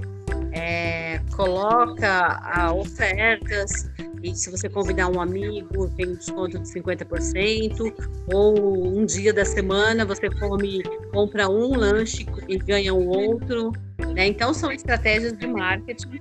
É, 0.54 1.20
coloca 1.36 2.40
a 2.42 2.74
ofertas 2.74 3.92
e 4.24 4.36
se 4.36 4.50
você 4.50 4.68
convidar 4.68 5.10
um 5.10 5.22
amigo, 5.22 5.90
tem 5.96 6.08
um 6.08 6.16
desconto 6.16 6.58
de 6.60 6.68
50%, 6.68 7.94
ou 8.34 8.88
um 8.88 9.06
dia 9.06 9.32
da 9.32 9.46
semana 9.46 10.06
você 10.06 10.30
come, 10.30 10.82
compra 11.12 11.48
um 11.48 11.76
lanche 11.76 12.26
e 12.48 12.58
ganha 12.58 12.94
o 12.94 13.08
outro. 13.08 13.72
Né? 14.16 14.28
Então, 14.28 14.54
são 14.54 14.72
estratégias 14.72 15.38
de 15.38 15.48
marketing 15.48 16.20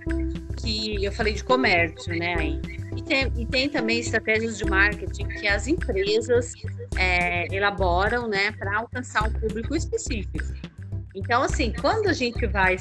que 0.56 1.04
eu 1.04 1.12
falei 1.12 1.34
de 1.34 1.44
comércio, 1.44 2.14
né? 2.16 2.60
E 2.96 3.02
tem, 3.02 3.32
e 3.36 3.46
tem 3.46 3.68
também 3.68 4.00
estratégias 4.00 4.58
de 4.58 4.64
marketing 4.64 5.28
que 5.28 5.46
as 5.46 5.66
empresas 5.66 6.52
é, 6.96 7.54
elaboram 7.54 8.26
né, 8.26 8.52
para 8.52 8.78
alcançar 8.78 9.28
um 9.28 9.32
público 9.32 9.76
específico. 9.76 10.44
Então, 11.14 11.42
assim, 11.42 11.72
quando 11.80 12.08
a 12.08 12.12
gente 12.12 12.46
vai 12.46 12.76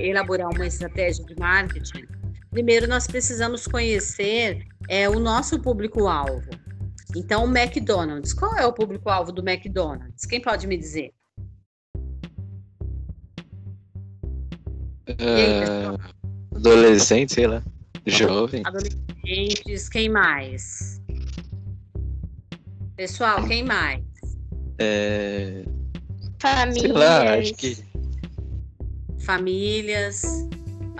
elaborar 0.00 0.48
uma 0.54 0.66
estratégia 0.66 1.24
de 1.24 1.34
marketing, 1.38 2.06
primeiro 2.50 2.86
nós 2.88 3.06
precisamos 3.06 3.66
conhecer 3.66 4.66
é, 4.88 5.08
o 5.08 5.18
nosso 5.18 5.60
público-alvo. 5.60 6.50
Então, 7.16 7.44
o 7.44 7.56
McDonald's. 7.56 8.32
Qual 8.32 8.56
é 8.56 8.66
o 8.66 8.72
público-alvo 8.72 9.32
do 9.32 9.48
McDonald's? 9.48 10.24
Quem 10.26 10.40
pode 10.40 10.66
me 10.66 10.76
dizer? 10.76 11.12
Uh, 15.08 15.98
adolescente, 16.54 17.32
sei 17.32 17.46
lá. 17.46 17.62
Jovem. 18.06 18.62
Adolescentes, 18.64 19.88
quem 19.88 20.08
mais? 20.08 21.00
Pessoal, 22.96 23.44
quem 23.46 23.64
mais? 23.64 24.02
É... 24.78 25.64
Famílias. 26.38 26.80
Sei 26.80 26.92
lá, 26.92 27.34
acho 27.34 27.54
que. 27.54 27.76
Famílias, 29.20 30.22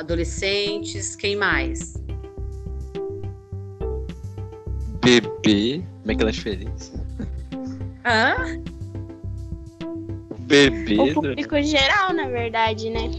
adolescentes, 0.00 1.14
quem 1.14 1.36
mais? 1.36 1.94
Bebê. 5.04 5.82
Como 6.00 6.12
é 6.12 6.14
que 6.14 6.22
ela 6.22 6.30
é 6.30 6.34
feliz? 6.34 6.92
Hã? 8.04 8.34
Bebê. 10.40 10.96
O 11.12 11.14
público 11.14 11.62
geral, 11.62 12.12
na 12.12 12.28
verdade, 12.28 12.90
né? 12.90 13.10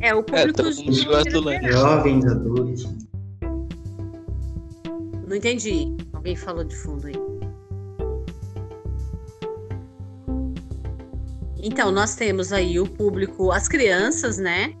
É, 0.00 0.14
o 0.14 0.20
É, 0.20 0.22
público. 0.22 0.62
do 0.62 1.40
lanche. 1.40 1.72
Jovens, 1.72 2.24
adultos. 2.24 2.88
Não 5.28 5.36
entendi. 5.36 5.94
Alguém 6.12 6.34
falou 6.34 6.64
de 6.64 6.74
fundo 6.74 7.06
aí. 7.06 7.14
Então, 11.62 11.90
nós 11.92 12.14
temos 12.14 12.52
aí 12.52 12.80
o 12.80 12.86
público, 12.86 13.52
as 13.52 13.68
crianças, 13.68 14.38
né? 14.38 14.72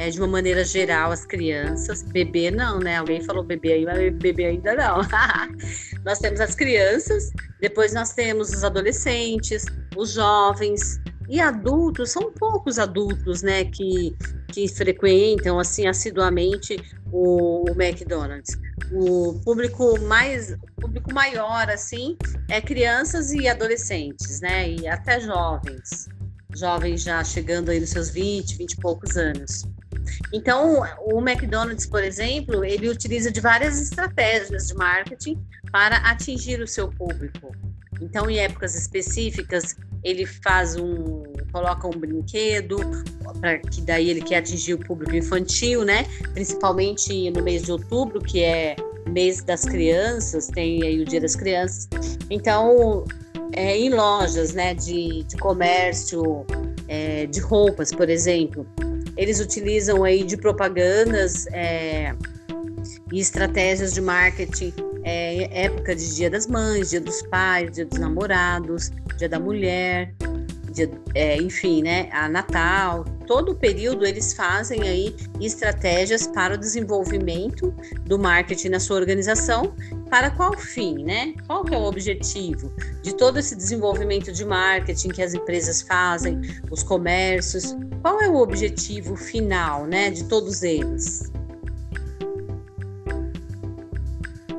É, 0.00 0.08
de 0.08 0.18
uma 0.18 0.28
maneira 0.28 0.64
geral, 0.64 1.12
as 1.12 1.26
crianças. 1.26 2.02
Bebê 2.02 2.50
não, 2.50 2.78
né? 2.78 2.96
Alguém 2.96 3.20
falou 3.20 3.44
bebê 3.44 3.74
aí, 3.74 3.84
mas 3.84 4.14
bebê 4.14 4.46
ainda 4.46 4.74
não. 4.74 5.00
nós 6.06 6.18
temos 6.18 6.40
as 6.40 6.54
crianças, 6.54 7.30
depois 7.60 7.92
nós 7.92 8.14
temos 8.14 8.48
os 8.48 8.64
adolescentes, 8.64 9.62
os 9.94 10.12
jovens 10.12 10.98
e 11.28 11.38
adultos. 11.38 12.12
São 12.12 12.32
poucos 12.32 12.78
adultos, 12.78 13.42
né? 13.42 13.66
Que, 13.66 14.16
que 14.50 14.66
frequentam, 14.68 15.58
assim, 15.58 15.86
assiduamente 15.86 16.78
o, 17.12 17.70
o 17.70 17.82
McDonald's. 17.82 18.56
O 18.90 19.38
público 19.44 20.00
mais, 20.00 20.52
o 20.52 20.80
público 20.80 21.12
maior, 21.12 21.68
assim, 21.68 22.16
é 22.48 22.58
crianças 22.58 23.32
e 23.32 23.46
adolescentes, 23.46 24.40
né? 24.40 24.66
E 24.66 24.88
até 24.88 25.20
jovens. 25.20 26.08
Jovens 26.56 27.02
já 27.02 27.22
chegando 27.22 27.70
aí 27.70 27.78
nos 27.78 27.90
seus 27.90 28.08
20, 28.08 28.56
20 28.56 28.72
e 28.72 28.76
poucos 28.76 29.18
anos. 29.18 29.68
Então, 30.32 30.82
o 31.00 31.20
McDonald's, 31.20 31.86
por 31.86 32.02
exemplo, 32.02 32.64
ele 32.64 32.88
utiliza 32.88 33.30
de 33.30 33.40
várias 33.40 33.80
estratégias 33.80 34.68
de 34.68 34.74
marketing 34.74 35.42
para 35.72 35.96
atingir 35.98 36.60
o 36.60 36.66
seu 36.66 36.88
público. 36.88 37.54
Então, 38.00 38.30
em 38.30 38.38
épocas 38.38 38.74
específicas, 38.74 39.76
ele 40.02 40.24
faz 40.24 40.76
um, 40.76 41.22
coloca 41.52 41.86
um 41.86 41.98
brinquedo, 41.98 42.78
para 43.40 43.58
que 43.58 43.82
daí 43.82 44.08
ele 44.08 44.22
quer 44.22 44.38
atingir 44.38 44.74
o 44.74 44.78
público 44.78 45.14
infantil, 45.14 45.84
né? 45.84 46.06
Principalmente 46.32 47.30
no 47.30 47.42
mês 47.42 47.62
de 47.62 47.72
outubro, 47.72 48.20
que 48.20 48.42
é 48.42 48.76
mês 49.06 49.42
das 49.42 49.64
crianças, 49.64 50.46
tem 50.46 50.82
aí 50.82 51.00
o 51.00 51.04
Dia 51.04 51.20
das 51.20 51.36
Crianças. 51.36 51.88
Então, 52.30 53.04
é, 53.52 53.76
em 53.76 53.90
lojas, 53.90 54.54
né, 54.54 54.74
de, 54.74 55.24
de 55.24 55.36
comércio, 55.36 56.46
é, 56.88 57.26
de 57.26 57.40
roupas, 57.40 57.92
por 57.92 58.08
exemplo, 58.08 58.66
eles 59.20 59.38
utilizam 59.38 60.02
aí 60.02 60.24
de 60.24 60.34
propagandas 60.34 61.46
é, 61.48 62.14
e 63.12 63.20
estratégias 63.20 63.92
de 63.92 64.00
marketing 64.00 64.72
é, 65.04 65.64
época 65.64 65.94
de 65.94 66.16
Dia 66.16 66.30
das 66.30 66.46
Mães, 66.46 66.88
Dia 66.88 67.02
dos 67.02 67.20
Pais, 67.24 67.70
Dia 67.70 67.84
dos 67.84 67.98
Namorados, 67.98 68.90
Dia 69.18 69.28
da 69.28 69.38
Mulher, 69.38 70.14
dia, 70.72 70.90
é, 71.14 71.36
enfim, 71.36 71.82
né, 71.82 72.08
a 72.12 72.30
Natal, 72.30 73.04
todo 73.30 73.52
o 73.52 73.54
período 73.54 74.04
eles 74.04 74.32
fazem 74.32 74.82
aí 74.82 75.14
estratégias 75.40 76.26
para 76.26 76.54
o 76.54 76.58
desenvolvimento 76.58 77.72
do 78.04 78.18
marketing 78.18 78.70
na 78.70 78.80
sua 78.80 78.96
organização. 78.96 79.72
Para 80.10 80.32
qual 80.32 80.58
fim, 80.58 81.04
né? 81.04 81.34
Qual 81.46 81.64
que 81.64 81.72
é 81.72 81.78
o 81.78 81.82
objetivo 81.82 82.74
de 83.04 83.14
todo 83.14 83.38
esse 83.38 83.54
desenvolvimento 83.54 84.32
de 84.32 84.44
marketing 84.44 85.10
que 85.10 85.22
as 85.22 85.32
empresas 85.32 85.80
fazem, 85.80 86.40
os 86.72 86.82
comércios? 86.82 87.76
Qual 88.02 88.20
é 88.20 88.28
o 88.28 88.34
objetivo 88.34 89.14
final, 89.14 89.86
né, 89.86 90.10
de 90.10 90.24
todos 90.24 90.64
eles? 90.64 91.30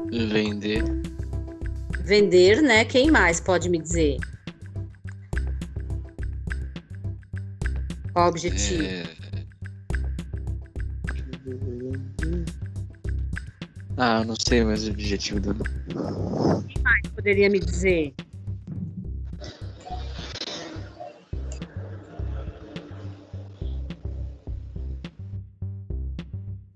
Vender. 0.09 0.85
Vender, 1.99 2.61
né? 2.61 2.85
Quem 2.85 3.11
mais 3.11 3.41
pode 3.41 3.69
me 3.69 3.79
dizer? 3.79 4.17
Objetivo? 8.15 8.83
É... 8.83 9.03
Ah, 13.97 14.19
eu 14.21 14.25
não 14.25 14.35
sei 14.35 14.63
mais 14.63 14.87
o 14.87 14.91
objetivo 14.91 15.39
do. 15.39 15.53
Poderia 17.15 17.49
me 17.49 17.59
dizer? 17.59 18.13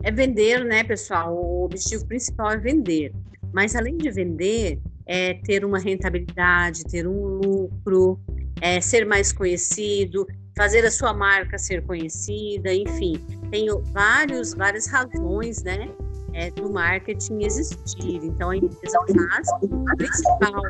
É 0.03 0.11
vender, 0.11 0.63
né, 0.63 0.83
pessoal? 0.83 1.35
O 1.35 1.65
objetivo 1.65 2.05
principal 2.05 2.51
é 2.51 2.57
vender. 2.57 3.11
Mas 3.51 3.75
além 3.75 3.97
de 3.97 4.11
vender, 4.11 4.79
é 5.05 5.33
ter 5.33 5.65
uma 5.65 5.79
rentabilidade, 5.79 6.83
ter 6.83 7.07
um 7.07 7.39
lucro, 7.39 8.19
é 8.61 8.79
ser 8.79 9.05
mais 9.05 9.31
conhecido, 9.31 10.27
fazer 10.55 10.85
a 10.85 10.91
sua 10.91 11.13
marca 11.13 11.57
ser 11.57 11.83
conhecida, 11.83 12.73
enfim, 12.73 13.21
tem 13.51 13.67
vários, 13.91 14.53
várias 14.53 14.87
razões, 14.87 15.63
né, 15.63 15.89
é, 16.33 16.49
do 16.51 16.71
marketing 16.71 17.43
existir. 17.43 18.23
Então, 18.23 18.49
a 18.49 18.57
empresa 18.57 18.99
faz 19.07 19.47
a 19.49 19.95
principal, 19.95 20.61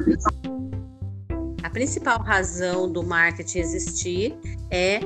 a 1.63 1.69
principal 1.69 2.19
razão 2.19 2.91
do 2.91 3.03
marketing 3.03 3.59
existir 3.59 4.35
é, 4.71 4.99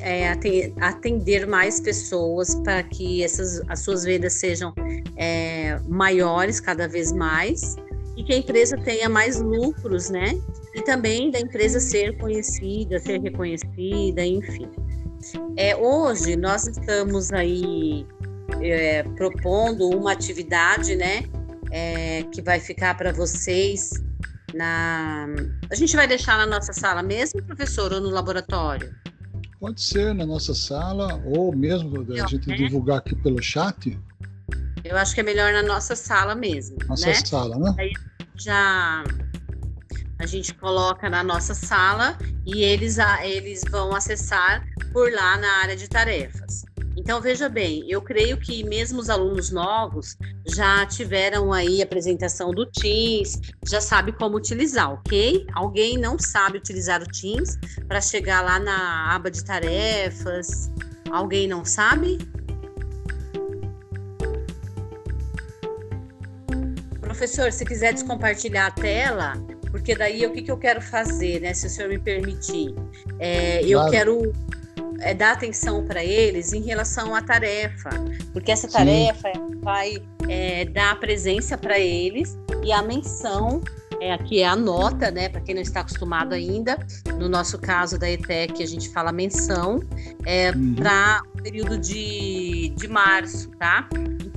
é 0.00 0.32
atender 0.80 1.46
mais 1.46 1.80
pessoas 1.80 2.54
para 2.56 2.82
que 2.82 3.22
essas, 3.22 3.62
as 3.68 3.80
suas 3.80 4.04
vendas 4.04 4.34
sejam 4.34 4.72
é, 5.16 5.78
maiores 5.88 6.60
cada 6.60 6.88
vez 6.88 7.12
mais 7.12 7.76
e 8.16 8.24
que 8.24 8.32
a 8.32 8.36
empresa 8.36 8.76
tenha 8.76 9.08
mais 9.08 9.40
lucros, 9.40 10.10
né? 10.10 10.40
E 10.78 10.82
também 10.82 11.28
da 11.32 11.40
empresa 11.40 11.80
ser 11.80 12.16
conhecida, 12.18 13.00
ser 13.00 13.20
reconhecida, 13.20 14.24
enfim. 14.24 14.70
É, 15.56 15.74
hoje 15.74 16.36
nós 16.36 16.68
estamos 16.68 17.32
aí 17.32 18.06
é, 18.62 19.02
propondo 19.02 19.88
uma 19.88 20.12
atividade, 20.12 20.94
né? 20.94 21.24
É, 21.72 22.22
que 22.32 22.40
vai 22.40 22.60
ficar 22.60 22.96
para 22.96 23.12
vocês 23.12 23.90
na. 24.54 25.26
A 25.68 25.74
gente 25.74 25.96
vai 25.96 26.06
deixar 26.06 26.38
na 26.38 26.46
nossa 26.46 26.72
sala 26.72 27.02
mesmo, 27.02 27.42
professor, 27.42 27.92
ou 27.92 28.00
no 28.00 28.10
laboratório? 28.10 28.94
Pode 29.58 29.82
ser 29.82 30.14
na 30.14 30.24
nossa 30.24 30.54
sala, 30.54 31.20
ou 31.24 31.54
mesmo 31.56 32.06
a 32.12 32.26
gente 32.28 32.48
né? 32.48 32.54
divulgar 32.54 32.98
aqui 32.98 33.16
pelo 33.16 33.42
chat. 33.42 33.98
Eu 34.84 34.96
acho 34.96 35.12
que 35.12 35.20
é 35.20 35.24
melhor 35.24 35.52
na 35.52 35.64
nossa 35.64 35.96
sala 35.96 36.36
mesmo. 36.36 36.76
Nossa 36.86 37.08
né? 37.08 37.14
sala, 37.14 37.58
né? 37.58 37.74
Aí 37.76 37.92
já 38.36 39.02
a 40.18 40.26
gente 40.26 40.54
coloca 40.54 41.08
na 41.08 41.22
nossa 41.22 41.54
sala 41.54 42.18
e 42.44 42.62
eles, 42.62 42.98
eles 43.22 43.62
vão 43.70 43.94
acessar 43.94 44.64
por 44.92 45.12
lá 45.12 45.36
na 45.36 45.50
área 45.58 45.76
de 45.76 45.88
tarefas. 45.88 46.64
Então, 46.96 47.20
veja 47.20 47.48
bem, 47.48 47.84
eu 47.88 48.02
creio 48.02 48.36
que 48.36 48.64
mesmo 48.64 48.98
os 48.98 49.08
alunos 49.08 49.52
novos 49.52 50.16
já 50.48 50.84
tiveram 50.84 51.52
aí 51.52 51.80
a 51.80 51.84
apresentação 51.84 52.50
do 52.50 52.66
Teams, 52.66 53.40
já 53.64 53.80
sabe 53.80 54.10
como 54.10 54.36
utilizar, 54.36 54.92
ok? 54.92 55.46
Alguém 55.54 55.96
não 55.96 56.18
sabe 56.18 56.58
utilizar 56.58 57.00
o 57.00 57.06
Teams 57.06 57.56
para 57.86 58.00
chegar 58.00 58.42
lá 58.42 58.58
na 58.58 59.14
aba 59.14 59.30
de 59.30 59.44
tarefas? 59.44 60.72
Alguém 61.08 61.46
não 61.46 61.64
sabe? 61.64 62.18
Professor, 67.00 67.52
se 67.52 67.64
quiser 67.64 67.94
descompartilhar 67.94 68.66
a 68.66 68.70
tela, 68.72 69.34
porque 69.70 69.94
daí 69.94 70.24
o 70.26 70.32
que, 70.32 70.42
que 70.42 70.50
eu 70.50 70.56
quero 70.56 70.80
fazer, 70.80 71.40
né? 71.40 71.54
Se 71.54 71.66
o 71.66 71.70
senhor 71.70 71.88
me 71.88 71.98
permitir, 71.98 72.74
é, 73.18 73.62
eu 73.64 73.78
claro. 73.78 73.90
quero 73.90 74.32
é, 75.00 75.14
dar 75.14 75.32
atenção 75.32 75.84
para 75.84 76.04
eles 76.04 76.52
em 76.52 76.62
relação 76.62 77.14
à 77.14 77.22
tarefa, 77.22 77.90
porque 78.32 78.50
essa 78.50 78.68
tarefa 78.68 79.32
Sim. 79.34 79.60
vai 79.60 80.02
é, 80.28 80.64
dar 80.64 80.92
a 80.92 80.96
presença 80.96 81.56
para 81.56 81.78
eles 81.78 82.36
e 82.62 82.72
a 82.72 82.82
menção 82.82 83.60
é, 84.00 84.12
aqui 84.12 84.40
é 84.40 84.46
a 84.46 84.54
nota, 84.54 85.10
né? 85.10 85.28
Para 85.28 85.40
quem 85.40 85.54
não 85.54 85.62
está 85.62 85.80
acostumado 85.80 86.32
ainda, 86.32 86.78
no 87.18 87.28
nosso 87.28 87.58
caso 87.58 87.98
da 87.98 88.08
ETEC, 88.08 88.62
a 88.62 88.66
gente 88.66 88.88
fala 88.90 89.10
menção 89.10 89.82
é, 90.24 90.50
uhum. 90.50 90.74
para 90.74 91.22
o 91.34 91.42
período 91.42 91.78
de, 91.78 92.72
de 92.76 92.88
março, 92.88 93.50
tá? 93.58 93.88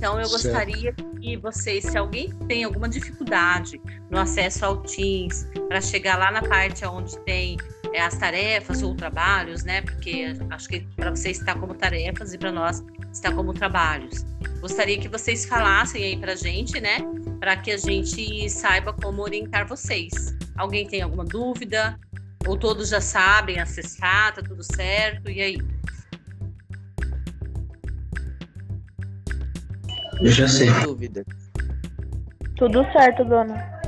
Então, 0.02 0.18
eu 0.18 0.26
certo. 0.26 0.42
gostaria 0.42 0.92
que 0.92 1.36
vocês, 1.36 1.84
se 1.84 1.96
alguém 1.96 2.28
tem 2.48 2.64
alguma 2.64 2.88
dificuldade 2.88 3.80
no 4.10 4.18
acesso 4.18 4.66
ao 4.66 4.78
Teams, 4.78 5.46
para 5.68 5.80
chegar 5.80 6.18
lá 6.18 6.32
na 6.32 6.42
parte 6.42 6.84
onde 6.84 7.16
tem 7.20 7.56
é, 7.92 8.00
as 8.00 8.18
tarefas 8.18 8.82
ou 8.82 8.96
trabalhos, 8.96 9.62
né? 9.62 9.80
Porque 9.82 10.36
acho 10.50 10.68
que 10.68 10.80
para 10.96 11.10
vocês 11.10 11.38
está 11.38 11.54
como 11.54 11.72
tarefas 11.76 12.34
e 12.34 12.38
para 12.38 12.50
nós 12.50 12.82
está 13.12 13.30
como 13.30 13.54
trabalhos. 13.54 14.24
Gostaria 14.60 14.98
que 14.98 15.06
vocês 15.06 15.46
falassem 15.46 16.02
aí 16.02 16.16
para 16.16 16.32
a 16.32 16.36
gente, 16.36 16.80
né? 16.80 16.98
Para 17.38 17.56
que 17.56 17.70
a 17.70 17.76
gente 17.76 18.50
saiba 18.50 18.92
como 18.92 19.22
orientar 19.22 19.68
vocês. 19.68 20.36
Alguém 20.56 20.84
tem 20.84 21.02
alguma 21.02 21.24
dúvida? 21.24 21.96
Ou 22.44 22.56
todos 22.56 22.88
já 22.88 23.00
sabem 23.00 23.60
acessar, 23.60 24.34
tá 24.34 24.42
tudo 24.42 24.64
certo? 24.64 25.30
E 25.30 25.40
aí? 25.40 25.58
Eu 30.22 30.30
já 30.30 30.46
sei. 30.46 30.70
Dúvida. 30.84 31.24
Tudo 32.56 32.84
certo, 32.92 33.24
dona. 33.24 33.80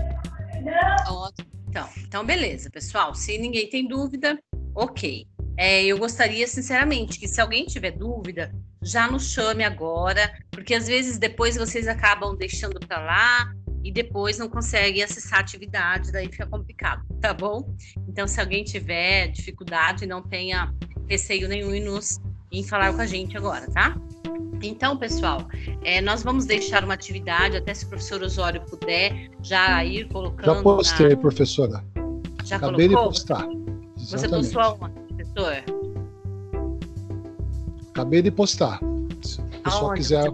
Ótimo. 1.09 1.49
Então, 1.69 1.89
então, 1.99 2.27
beleza, 2.27 2.69
pessoal. 2.71 3.15
Se 3.15 3.39
ninguém 3.39 3.69
tem 3.69 3.87
dúvida, 3.87 4.37
ok. 4.75 5.29
É, 5.57 5.85
eu 5.85 5.97
gostaria, 5.97 6.47
sinceramente, 6.49 7.21
que 7.21 7.29
se 7.29 7.41
alguém 7.41 7.65
tiver 7.67 7.93
dúvida, 7.93 8.53
já 8.83 9.09
nos 9.09 9.31
chame 9.31 9.63
agora, 9.63 10.33
porque 10.51 10.75
às 10.75 10.89
vezes 10.89 11.19
depois 11.19 11.57
vocês 11.57 11.87
acabam 11.87 12.37
deixando 12.37 12.81
para 12.81 12.99
lá 12.99 13.55
e 13.85 13.93
depois 13.93 14.37
não 14.37 14.49
conseguem 14.49 15.05
acessar 15.05 15.39
a 15.39 15.43
atividade, 15.43 16.11
daí 16.11 16.29
fica 16.29 16.47
complicado, 16.47 17.05
tá 17.21 17.33
bom? 17.33 17.77
Então, 18.09 18.27
se 18.27 18.41
alguém 18.41 18.65
tiver 18.65 19.29
dificuldade, 19.29 20.05
não 20.05 20.21
tenha 20.21 20.75
receio 21.09 21.49
nenhum 21.49 21.73
em 21.73 21.85
nos 21.85 22.19
em 22.59 22.65
falar 22.65 22.93
com 22.95 23.01
a 23.01 23.07
gente 23.07 23.37
agora, 23.37 23.69
tá? 23.71 23.97
Então, 24.63 24.97
pessoal, 24.97 25.47
é, 25.83 26.01
nós 26.01 26.23
vamos 26.23 26.47
deixar 26.47 26.85
uma 26.85 26.95
atividade, 26.95 27.57
até 27.57 27.75
se 27.75 27.85
o 27.85 27.89
professor 27.89 28.23
Osório 28.23 28.63
puder 28.63 29.29
já 29.43 29.85
ir 29.85 30.09
colocando. 30.09 30.47
Já 30.57 30.63
postei, 30.63 31.09
na... 31.11 31.17
professora. 31.17 31.85
Já 32.45 32.57
Acabei 32.57 32.89
colocou? 32.89 33.13
de 33.13 33.19
postar. 33.19 33.47
Exatamente. 33.99 34.01
Você 34.07 34.29
postou 34.29 34.63
aonde, 34.63 35.01
professor? 35.15 35.65
Acabei 37.91 38.23
de 38.23 38.31
postar. 38.31 38.81
Se 39.23 39.41
o 39.41 39.45
pessoal 39.45 39.85
Aonde 39.87 40.01
quiser 40.01 40.33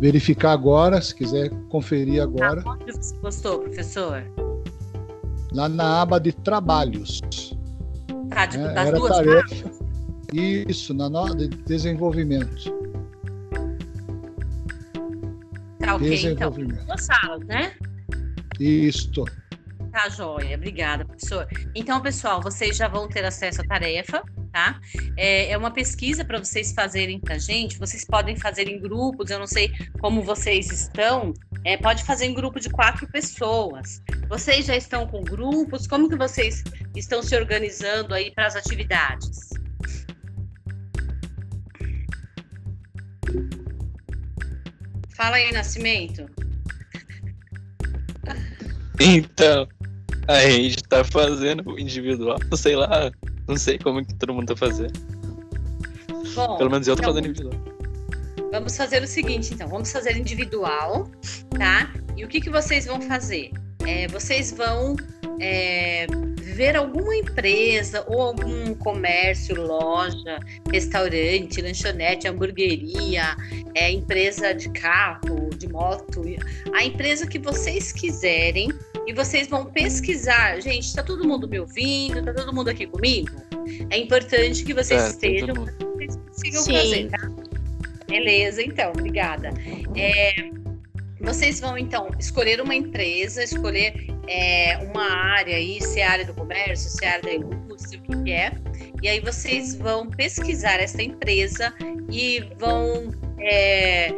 verificar 0.00 0.52
agora, 0.52 1.00
se 1.00 1.14
quiser 1.14 1.50
conferir 1.68 2.22
agora. 2.22 2.62
Aonde 2.64 2.92
você 2.92 3.14
postou, 3.16 3.58
professor? 3.60 4.22
Lá 5.52 5.68
na 5.68 6.02
aba 6.02 6.18
de 6.18 6.32
trabalhos. 6.32 7.20
Tá, 8.30 8.46
tipo, 8.46 8.64
É, 8.64 8.74
das 8.74 8.88
era 8.88 8.98
duas 8.98 9.16
tarefa. 9.16 9.54
abas? 9.66 9.83
Isso, 10.34 10.92
na 10.92 11.08
no... 11.08 11.34
de 11.34 11.48
desenvolvimento. 11.48 12.72
Tá, 15.78 15.94
ok, 15.94 16.08
então. 16.08 16.10
Desenvolvimento. 16.10 16.86
Duas 16.86 17.04
salas, 17.04 17.46
né? 17.46 17.74
Isto. 18.58 19.24
Tá, 19.92 20.08
joia. 20.08 20.56
Obrigada, 20.56 21.04
professor. 21.04 21.46
Então, 21.72 22.00
pessoal, 22.00 22.42
vocês 22.42 22.76
já 22.76 22.88
vão 22.88 23.08
ter 23.08 23.24
acesso 23.24 23.60
à 23.60 23.64
tarefa, 23.64 24.24
tá? 24.52 24.80
É, 25.16 25.52
é 25.52 25.56
uma 25.56 25.70
pesquisa 25.70 26.24
para 26.24 26.38
vocês 26.38 26.72
fazerem 26.72 27.20
para 27.20 27.38
gente. 27.38 27.78
Vocês 27.78 28.04
podem 28.04 28.34
fazer 28.34 28.68
em 28.68 28.80
grupos, 28.80 29.30
eu 29.30 29.38
não 29.38 29.46
sei 29.46 29.72
como 30.00 30.20
vocês 30.20 30.68
estão. 30.72 31.32
É, 31.62 31.76
pode 31.76 32.02
fazer 32.02 32.26
em 32.26 32.34
grupo 32.34 32.58
de 32.58 32.68
quatro 32.70 33.06
pessoas. 33.06 34.02
Vocês 34.28 34.66
já 34.66 34.76
estão 34.76 35.06
com 35.06 35.22
grupos? 35.22 35.86
Como 35.86 36.08
que 36.08 36.16
vocês 36.16 36.64
estão 36.96 37.22
se 37.22 37.36
organizando 37.36 38.14
aí 38.14 38.32
para 38.32 38.46
as 38.46 38.56
atividades? 38.56 39.53
Fala 45.16 45.36
aí, 45.36 45.52
Nascimento. 45.52 46.28
Então, 49.00 49.68
a 50.28 50.40
gente 50.40 50.82
tá 50.84 51.04
fazendo 51.04 51.78
individual, 51.78 52.38
sei 52.56 52.76
lá, 52.76 53.10
não 53.48 53.56
sei 53.56 53.78
como 53.78 54.04
que 54.04 54.14
todo 54.14 54.34
mundo 54.34 54.46
tá 54.46 54.56
fazendo. 54.56 54.92
Bom, 56.34 56.56
Pelo 56.56 56.70
menos 56.70 56.88
eu 56.88 56.96
tô 56.96 57.02
então, 57.02 57.14
fazendo 57.14 57.28
individual. 57.28 57.60
Vamos 58.50 58.76
fazer 58.76 59.02
o 59.02 59.06
seguinte, 59.06 59.52
então, 59.52 59.68
vamos 59.68 59.90
fazer 59.90 60.16
individual, 60.16 61.10
tá? 61.58 61.92
E 62.16 62.24
o 62.24 62.28
que, 62.28 62.40
que 62.40 62.50
vocês 62.50 62.86
vão 62.86 63.00
fazer? 63.00 63.50
É, 63.86 64.06
vocês 64.08 64.52
vão 64.52 64.96
é, 65.40 66.06
ver 66.54 66.76
alguma 66.76 67.14
empresa 67.16 68.04
ou 68.06 68.22
algum 68.22 68.74
comércio, 68.74 69.60
loja, 69.60 70.38
restaurante, 70.70 71.60
lanchonete, 71.60 72.28
hamburgueria, 72.28 73.36
é, 73.74 73.90
empresa 73.90 74.54
de 74.54 74.68
carro, 74.70 75.50
de 75.58 75.68
moto, 75.68 76.22
a 76.72 76.84
empresa 76.84 77.26
que 77.26 77.38
vocês 77.38 77.92
quiserem 77.92 78.68
e 79.06 79.12
vocês 79.12 79.48
vão 79.48 79.66
pesquisar. 79.66 80.60
Gente, 80.60 80.86
está 80.86 81.02
todo 81.02 81.26
mundo 81.26 81.48
me 81.48 81.58
ouvindo? 81.58 82.20
Está 82.20 82.32
todo 82.32 82.54
mundo 82.54 82.68
aqui 82.68 82.86
comigo? 82.86 83.32
É 83.90 83.98
importante 83.98 84.64
que 84.64 84.72
vocês 84.72 85.02
Tá, 85.02 85.08
estejam, 85.08 85.54
que 85.54 85.84
vocês 85.84 86.16
consigam 86.16 86.62
Sim. 86.62 86.72
fazer, 86.72 87.10
tá? 87.10 87.30
Beleza, 88.06 88.62
então, 88.62 88.90
obrigada. 88.90 89.50
É, 89.96 90.50
vocês 91.20 91.58
vão, 91.58 91.76
então, 91.76 92.10
escolher 92.18 92.60
uma 92.60 92.74
empresa, 92.74 93.42
escolher 93.42 94.13
é, 94.28 94.78
uma 94.78 95.10
área 95.36 95.56
aí, 95.56 95.80
se 95.80 96.00
é 96.00 96.06
área 96.06 96.24
do 96.24 96.34
comércio, 96.34 96.90
se 96.90 97.04
é 97.04 97.08
área 97.08 97.22
da 97.22 97.34
indústria, 97.34 98.00
o 98.08 98.24
que, 98.24 98.32
é. 98.32 98.52
E 99.02 99.08
aí 99.08 99.20
vocês 99.20 99.74
vão 99.74 100.08
pesquisar 100.08 100.80
essa 100.80 101.02
empresa 101.02 101.72
e 102.10 102.40
vão 102.58 103.10
é, 103.38 104.10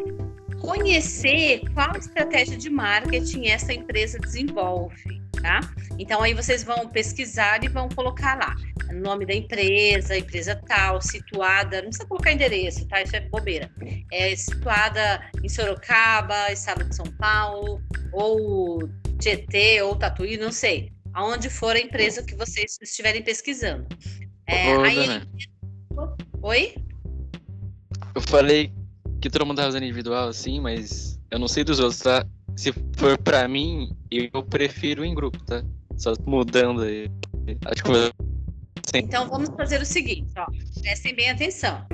conhecer 0.60 1.62
qual 1.74 1.96
estratégia 1.96 2.56
de 2.56 2.70
marketing 2.70 3.46
essa 3.48 3.72
empresa 3.72 4.18
desenvolve, 4.18 5.20
tá? 5.40 5.60
Então 5.98 6.22
aí 6.22 6.34
vocês 6.34 6.62
vão 6.62 6.88
pesquisar 6.88 7.62
e 7.64 7.68
vão 7.68 7.88
colocar 7.88 8.36
lá 8.36 8.54
nome 9.00 9.26
da 9.26 9.34
empresa, 9.34 10.16
empresa 10.16 10.60
tal, 10.66 11.00
situada, 11.00 11.82
não 11.82 11.88
precisa 11.88 12.08
colocar 12.08 12.32
endereço, 12.32 12.86
tá? 12.88 13.02
Isso 13.02 13.16
é 13.16 13.20
bobeira. 13.20 13.70
É 14.12 14.34
situada 14.34 15.22
em 15.42 15.48
Sorocaba, 15.48 16.52
estado 16.52 16.84
de 16.84 16.94
São 16.94 17.06
Paulo, 17.18 17.80
ou 18.12 18.88
Tietê, 19.18 19.82
ou 19.82 19.96
Tatuí, 19.96 20.36
não 20.36 20.52
sei. 20.52 20.92
Aonde 21.12 21.48
for 21.48 21.74
a 21.74 21.80
empresa 21.80 22.22
que 22.22 22.34
vocês 22.34 22.78
estiverem 22.82 23.22
pesquisando. 23.22 23.86
É, 24.46 24.76
Ô, 24.76 24.82
aí- 24.82 25.22
Oi? 26.42 26.74
eu 28.14 28.20
falei 28.22 28.70
que 29.20 29.30
todo 29.30 29.46
mundo 29.46 29.56
tá 29.56 29.64
fazendo 29.64 29.84
individual 29.84 30.28
assim, 30.28 30.60
mas 30.60 31.18
eu 31.30 31.38
não 31.38 31.48
sei 31.48 31.64
dos 31.64 31.80
outros, 31.80 32.00
tá? 32.00 32.24
Se 32.56 32.72
for 32.96 33.18
pra 33.18 33.48
mim, 33.48 33.90
eu 34.10 34.42
prefiro 34.42 35.04
em 35.04 35.14
grupo, 35.14 35.42
tá? 35.44 35.64
Só 35.96 36.12
mudando 36.26 36.82
aí. 36.82 37.10
Acho 37.66 37.82
que 37.82 37.90
eu- 38.94 39.00
Então 39.00 39.28
vamos 39.28 39.48
fazer 39.56 39.80
o 39.80 39.86
seguinte, 39.86 40.32
ó. 40.36 40.46
Prestem 40.80 41.14
bem 41.14 41.30
atenção. 41.30 41.84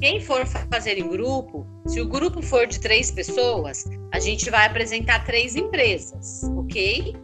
Quem 0.00 0.20
for 0.20 0.44
fa- 0.46 0.66
fazer 0.70 0.98
em 0.98 1.08
grupo, 1.08 1.66
se 1.86 2.00
o 2.00 2.06
grupo 2.08 2.42
for 2.42 2.66
de 2.66 2.80
três 2.80 3.10
pessoas, 3.10 3.84
a 4.12 4.18
gente 4.18 4.50
vai 4.50 4.66
apresentar 4.66 5.24
três 5.24 5.54
empresas, 5.56 6.42
ok? 6.56 7.14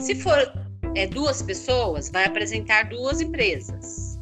Se 0.00 0.14
for 0.14 0.52
é, 0.96 1.06
duas 1.08 1.42
pessoas, 1.42 2.08
vai 2.10 2.24
apresentar 2.24 2.88
duas 2.88 3.20
empresas. 3.20 4.18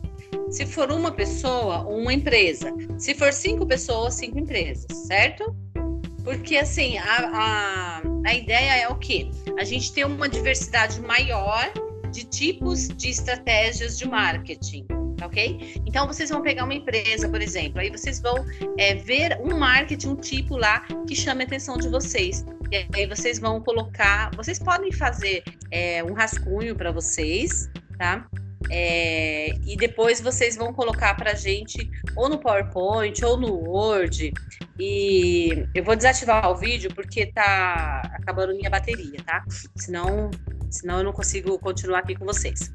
Se 0.51 0.65
for 0.67 0.91
uma 0.91 1.13
pessoa, 1.13 1.81
uma 1.87 2.13
empresa. 2.13 2.75
Se 2.99 3.15
for 3.15 3.33
cinco 3.33 3.67
pessoas, 3.67 4.15
cinco 4.15 4.39
empresas, 4.39 4.87
certo? 5.07 5.55
Porque 6.25 6.57
assim, 6.57 6.97
a, 6.99 7.03
a, 7.35 8.03
a 8.27 8.35
ideia 8.35 8.83
é 8.83 8.89
o 8.89 8.95
quê? 8.97 9.29
A 9.59 9.65
gente 9.65 9.93
ter 9.93 10.07
uma 10.07 10.29
diversidade 10.29 11.01
maior 11.01 11.71
de 12.13 12.25
tipos 12.25 12.89
de 12.89 13.09
estratégias 13.09 13.99
de 13.99 14.07
marketing, 14.07 14.87
tá 15.17 15.27
ok? 15.27 15.83
Então 15.87 16.07
vocês 16.07 16.31
vão 16.31 16.43
pegar 16.43 16.65
uma 16.65 16.75
empresa, 16.75 17.29
por 17.29 17.41
exemplo, 17.41 17.81
aí 17.81 17.91
vocês 17.91 18.21
vão 18.21 18.45
é, 18.79 18.95
ver 18.95 19.39
um 19.41 19.59
marketing, 19.59 20.09
um 20.09 20.17
tipo 20.17 20.57
lá 20.57 20.81
que 21.09 21.17
chame 21.17 21.43
a 21.43 21.47
atenção 21.47 21.77
de 21.79 21.89
vocês. 21.89 22.45
E 22.71 22.87
aí 22.95 23.07
vocês 23.07 23.39
vão 23.39 23.61
colocar, 23.61 24.31
vocês 24.37 24.59
podem 24.59 24.93
fazer 24.93 25.43
é, 25.71 26.03
um 26.05 26.13
rascunho 26.13 26.77
para 26.77 26.91
vocês, 26.93 27.69
tá? 27.99 28.27
É, 28.71 29.55
e 29.67 29.77
depois 29.77 30.21
vocês 30.21 30.57
vão 30.57 30.73
colocar 30.73 31.15
para 31.15 31.35
gente 31.35 31.91
ou 32.17 32.29
no 32.29 32.39
PowerPoint 32.39 33.25
ou 33.25 33.37
no 33.37 33.53
Word. 33.53 34.33
E 34.79 35.67
eu 35.75 35.85
vou 35.85 35.95
desativar 35.95 36.51
o 36.51 36.57
vídeo 36.57 36.93
porque 36.95 37.27
tá 37.27 38.03
acabando 38.15 38.55
minha 38.55 38.71
bateria, 38.71 39.19
tá? 39.25 39.45
Senão 39.77 40.31
senão 40.71 40.99
eu 40.99 41.05
não 41.05 41.13
consigo 41.13 41.59
continuar 41.59 42.01
aqui 42.01 42.15
com 42.15 42.25
vocês. 42.25 42.73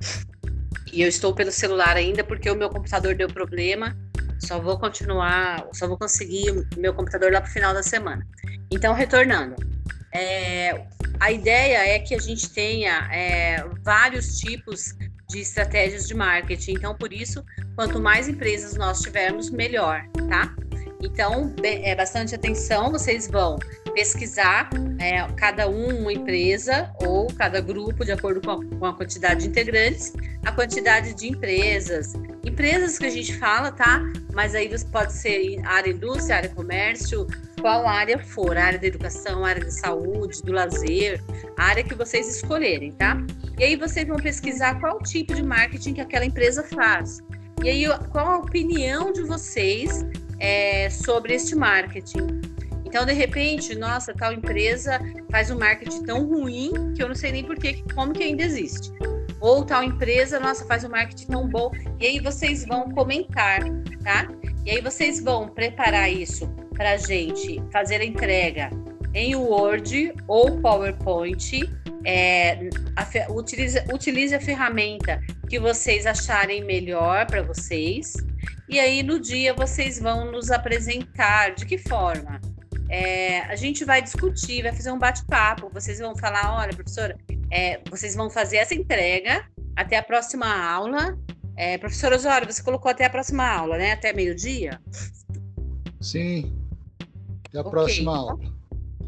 E 0.93 1.01
eu 1.01 1.07
estou 1.07 1.33
pelo 1.33 1.51
celular 1.51 1.97
ainda 1.97 2.23
porque 2.23 2.49
o 2.49 2.55
meu 2.55 2.69
computador 2.69 3.15
deu 3.15 3.27
problema. 3.27 3.97
Só 4.39 4.59
vou 4.59 4.79
continuar, 4.79 5.67
só 5.73 5.87
vou 5.87 5.97
conseguir 5.97 6.67
meu 6.77 6.93
computador 6.93 7.31
lá 7.31 7.41
para 7.41 7.49
o 7.49 7.53
final 7.53 7.73
da 7.73 7.81
semana. 7.81 8.25
Então, 8.71 8.93
retornando, 8.93 9.55
é, 10.13 10.85
a 11.19 11.31
ideia 11.31 11.95
é 11.95 11.99
que 11.99 12.13
a 12.13 12.19
gente 12.19 12.49
tenha 12.51 13.09
é, 13.11 13.65
vários 13.83 14.37
tipos 14.37 14.93
de 15.29 15.39
estratégias 15.39 16.07
de 16.07 16.13
marketing. 16.13 16.73
Então, 16.73 16.95
por 16.95 17.11
isso, 17.11 17.43
quanto 17.75 17.99
mais 17.99 18.27
empresas 18.27 18.75
nós 18.75 19.01
tivermos, 19.01 19.49
melhor, 19.49 20.03
tá? 20.29 20.55
Então, 21.01 21.53
é 21.63 21.95
bastante 21.95 22.33
atenção, 22.33 22.91
vocês 22.91 23.27
vão 23.27 23.59
pesquisar 23.93 24.69
é, 24.99 25.23
cada 25.35 25.69
um 25.69 26.01
uma 26.01 26.13
empresa 26.13 26.91
ou 26.99 27.27
cada 27.33 27.61
grupo, 27.61 28.03
de 28.03 28.11
acordo 28.11 28.41
com 28.41 28.51
a, 28.51 28.65
com 28.77 28.85
a 28.85 28.93
quantidade 28.93 29.41
de 29.41 29.49
integrantes, 29.49 30.13
a 30.45 30.51
quantidade 30.51 31.13
de 31.13 31.27
empresas. 31.27 32.13
Empresas 32.43 32.97
que 32.97 33.05
a 33.05 33.09
gente 33.09 33.37
fala, 33.37 33.71
tá? 33.71 34.01
Mas 34.33 34.55
aí 34.55 34.69
pode 34.91 35.13
ser 35.13 35.59
área 35.65 35.91
indústria, 35.91 36.37
área 36.37 36.49
comércio, 36.49 37.27
qual 37.61 37.87
área 37.87 38.17
for, 38.17 38.57
área 38.57 38.79
da 38.79 38.87
educação, 38.87 39.45
área 39.45 39.63
da 39.63 39.71
saúde, 39.71 40.41
do 40.41 40.51
lazer, 40.51 41.21
área 41.57 41.83
que 41.83 41.93
vocês 41.93 42.27
escolherem, 42.35 42.91
tá? 42.91 43.17
E 43.59 43.63
aí 43.63 43.75
vocês 43.75 44.07
vão 44.07 44.17
pesquisar 44.17 44.79
qual 44.79 44.99
tipo 45.01 45.33
de 45.35 45.43
marketing 45.43 45.95
que 45.95 46.01
aquela 46.01 46.25
empresa 46.25 46.63
faz. 46.63 47.19
E 47.63 47.69
aí, 47.69 47.85
qual 48.11 48.27
a 48.27 48.37
opinião 48.37 49.11
de 49.11 49.23
vocês 49.23 50.05
é, 50.39 50.89
sobre 50.89 51.33
este 51.33 51.55
marketing? 51.55 52.41
Então, 52.85 53.05
de 53.05 53.13
repente, 53.13 53.75
nossa, 53.75 54.13
tal 54.13 54.31
empresa 54.31 54.99
faz 55.29 55.51
um 55.51 55.59
marketing 55.59 56.03
tão 56.03 56.25
ruim 56.25 56.71
que 56.95 57.03
eu 57.03 57.07
não 57.07 57.15
sei 57.15 57.31
nem 57.31 57.43
por 57.43 57.57
que, 57.57 57.83
como 57.93 58.13
que 58.13 58.23
ainda 58.23 58.43
existe. 58.43 58.91
Ou 59.41 59.65
tal 59.65 59.83
empresa, 59.83 60.39
nossa, 60.39 60.65
faz 60.65 60.83
um 60.83 60.89
marketing 60.89 61.27
tão 61.27 61.47
bom. 61.47 61.71
E 61.99 62.07
aí 62.07 62.19
vocês 62.19 62.65
vão 62.65 62.89
comentar, 62.91 63.59
tá? 64.03 64.27
E 64.65 64.71
aí 64.71 64.81
vocês 64.81 65.21
vão 65.21 65.49
preparar 65.49 66.11
isso 66.11 66.47
para 66.75 66.91
a 66.91 66.97
gente 66.97 67.61
fazer 67.71 68.01
a 68.01 68.05
entrega 68.05 68.69
em 69.13 69.35
Word 69.35 70.13
ou 70.27 70.59
PowerPoint. 70.59 71.69
É, 72.05 72.69
a 72.95 73.31
utilize, 73.31 73.83
utilize 73.93 74.33
a 74.33 74.39
ferramenta 74.39 75.21
que 75.49 75.59
vocês 75.59 76.05
acharem 76.05 76.63
melhor 76.63 77.25
para 77.25 77.41
vocês. 77.41 78.13
E 78.69 78.79
aí 78.79 79.01
no 79.01 79.19
dia 79.19 79.53
vocês 79.53 79.99
vão 79.99 80.31
nos 80.31 80.51
apresentar 80.51 81.55
de 81.55 81.65
que 81.65 81.77
forma? 81.77 82.41
É, 82.89 83.39
a 83.41 83.55
gente 83.55 83.85
vai 83.85 84.01
discutir, 84.01 84.63
vai 84.63 84.73
fazer 84.73 84.91
um 84.91 84.99
bate-papo. 84.99 85.69
Vocês 85.73 85.99
vão 85.99 86.15
falar, 86.15 86.55
olha, 86.57 86.73
professora, 86.73 87.17
é, 87.51 87.81
vocês 87.89 88.15
vão 88.15 88.29
fazer 88.29 88.57
essa 88.57 88.73
entrega 88.73 89.45
até 89.75 89.97
a 89.97 90.03
próxima 90.03 90.47
aula. 90.47 91.17
É, 91.55 91.77
professora 91.77 92.15
Osório, 92.15 92.51
você 92.51 92.61
colocou 92.61 92.91
até 92.91 93.05
a 93.05 93.09
próxima 93.09 93.45
aula, 93.47 93.77
né? 93.77 93.93
Até 93.93 94.13
meio-dia? 94.13 94.79
Sim. 96.01 96.55
Até 97.47 97.57
a 97.57 97.61
Ok, 97.61 97.71
próxima 97.71 98.11
então. 98.11 98.29
aula. 98.29 98.57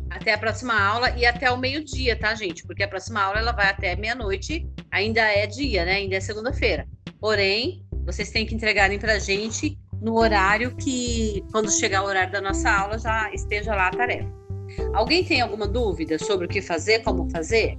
Até 0.09 0.33
a 0.33 0.37
próxima 0.37 0.81
aula 0.81 1.11
e 1.11 1.25
até 1.25 1.51
o 1.51 1.57
meio-dia, 1.57 2.17
tá, 2.17 2.33
gente? 2.33 2.65
Porque 2.65 2.81
a 2.81 2.87
próxima 2.87 3.21
aula 3.21 3.39
ela 3.39 3.51
vai 3.51 3.69
até 3.69 3.95
meia-noite, 3.95 4.67
ainda 4.89 5.21
é 5.21 5.45
dia, 5.45 5.85
né? 5.85 5.95
Ainda 5.95 6.15
é 6.15 6.19
segunda-feira. 6.19 6.87
Porém, 7.19 7.85
vocês 8.05 8.31
têm 8.31 8.45
que 8.45 8.55
entregarem 8.55 8.97
pra 8.97 9.19
gente 9.19 9.77
no 10.01 10.17
horário 10.17 10.75
que, 10.75 11.43
quando 11.51 11.71
chegar 11.71 12.03
o 12.03 12.05
horário 12.05 12.31
da 12.31 12.41
nossa 12.41 12.69
aula, 12.69 12.97
já 12.97 13.31
esteja 13.33 13.75
lá 13.75 13.87
a 13.87 13.91
tarefa. 13.91 14.29
Alguém 14.93 15.23
tem 15.23 15.41
alguma 15.41 15.67
dúvida 15.67 16.17
sobre 16.17 16.45
o 16.45 16.49
que 16.49 16.61
fazer, 16.61 16.99
como 17.03 17.29
fazer? 17.29 17.75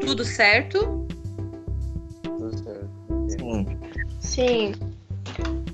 Tudo 0.00 0.24
certo? 0.24 1.06
Sim. 4.20 4.72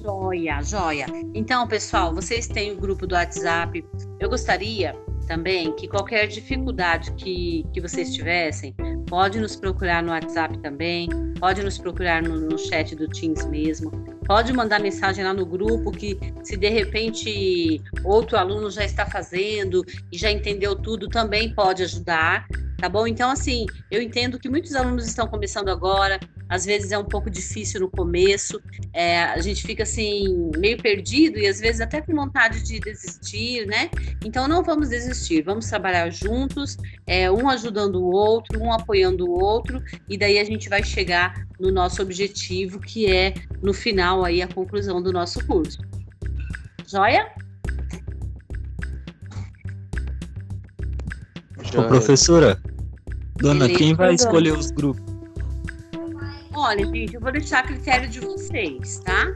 Joia, 0.02 0.62
joia. 0.62 1.06
Então, 1.34 1.66
pessoal, 1.66 2.14
vocês 2.14 2.46
têm 2.46 2.72
o 2.72 2.76
grupo 2.76 3.06
do 3.06 3.14
WhatsApp. 3.14 3.84
Eu 4.18 4.28
gostaria 4.28 4.94
também 5.26 5.72
que 5.76 5.88
qualquer 5.88 6.26
dificuldade 6.26 7.12
que, 7.12 7.64
que 7.72 7.80
vocês 7.80 8.12
tivessem, 8.12 8.74
pode 9.06 9.38
nos 9.38 9.56
procurar 9.56 10.02
no 10.02 10.10
WhatsApp 10.10 10.58
também, 10.58 11.08
pode 11.38 11.62
nos 11.62 11.78
procurar 11.78 12.22
no, 12.22 12.40
no 12.40 12.58
chat 12.58 12.94
do 12.94 13.08
Teams 13.08 13.44
mesmo, 13.46 13.90
pode 14.26 14.52
mandar 14.52 14.80
mensagem 14.80 15.24
lá 15.24 15.32
no 15.32 15.44
grupo 15.44 15.90
que 15.90 16.18
se 16.42 16.56
de 16.56 16.68
repente 16.68 17.82
outro 18.02 18.36
aluno 18.36 18.70
já 18.70 18.84
está 18.84 19.06
fazendo 19.06 19.84
e 20.10 20.18
já 20.18 20.30
entendeu 20.30 20.74
tudo, 20.74 21.08
também 21.08 21.54
pode 21.54 21.82
ajudar, 21.82 22.46
tá 22.84 22.88
bom? 22.90 23.06
Então, 23.06 23.30
assim, 23.30 23.64
eu 23.90 24.02
entendo 24.02 24.38
que 24.38 24.46
muitos 24.46 24.74
alunos 24.74 25.06
estão 25.06 25.26
começando 25.26 25.70
agora, 25.70 26.20
às 26.50 26.66
vezes 26.66 26.92
é 26.92 26.98
um 26.98 27.04
pouco 27.04 27.30
difícil 27.30 27.80
no 27.80 27.90
começo, 27.90 28.60
é, 28.92 29.22
a 29.22 29.40
gente 29.40 29.62
fica 29.62 29.84
assim, 29.84 30.50
meio 30.58 30.76
perdido 30.76 31.38
e 31.38 31.46
às 31.46 31.58
vezes 31.58 31.80
até 31.80 32.02
com 32.02 32.14
vontade 32.14 32.62
de 32.62 32.78
desistir, 32.78 33.66
né? 33.66 33.88
Então 34.22 34.46
não 34.46 34.62
vamos 34.62 34.90
desistir, 34.90 35.40
vamos 35.40 35.66
trabalhar 35.66 36.10
juntos, 36.10 36.76
é, 37.06 37.30
um 37.30 37.48
ajudando 37.48 37.94
o 37.96 38.10
outro, 38.10 38.62
um 38.62 38.70
apoiando 38.70 39.24
o 39.24 39.42
outro, 39.42 39.82
e 40.06 40.18
daí 40.18 40.38
a 40.38 40.44
gente 40.44 40.68
vai 40.68 40.82
chegar 40.82 41.46
no 41.58 41.72
nosso 41.72 42.02
objetivo, 42.02 42.78
que 42.78 43.10
é 43.10 43.32
no 43.62 43.72
final 43.72 44.26
aí 44.26 44.42
a 44.42 44.46
conclusão 44.46 45.02
do 45.02 45.10
nosso 45.10 45.42
curso. 45.46 45.78
Joia? 46.86 47.32
Ô, 51.76 51.82
professora, 51.88 52.60
dona, 53.36 53.66
Beleza, 53.66 53.78
quem 53.78 53.94
vai 53.94 54.06
dona. 54.08 54.16
escolher 54.16 54.52
os 54.52 54.70
grupos? 54.70 55.02
Olha, 56.52 56.86
gente, 56.86 57.14
eu 57.14 57.20
vou 57.20 57.32
deixar 57.32 57.60
a 57.60 57.62
critério 57.64 58.08
de 58.08 58.20
vocês, 58.20 59.00
tá? 59.00 59.32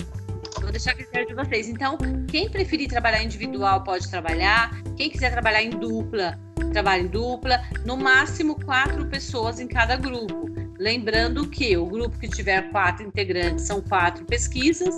Vou 0.61 0.71
deixar 0.71 0.93
a 0.93 0.95
critério 0.95 1.29
de 1.29 1.35
vocês. 1.35 1.69
Então, 1.69 1.99
quem 2.29 2.49
preferir 2.49 2.89
trabalhar 2.89 3.23
individual 3.23 3.83
pode 3.83 4.09
trabalhar. 4.09 4.71
Quem 4.97 5.11
quiser 5.11 5.33
trabalhar 5.33 5.63
em 5.63 5.71
dupla, 5.71 6.39
trabalha 6.73 7.03
em 7.03 7.09
dupla. 7.09 7.61
No 7.85 7.97
máximo 7.97 8.55
quatro 8.65 9.05
pessoas 9.07 9.59
em 9.59 9.67
cada 9.67 9.97
grupo. 9.97 10.49
Lembrando 10.79 11.49
que 11.49 11.77
o 11.77 11.87
grupo 11.87 12.17
que 12.19 12.29
tiver 12.29 12.71
quatro 12.71 13.05
integrantes 13.05 13.67
são 13.67 13.81
quatro 13.81 14.25
pesquisas. 14.25 14.95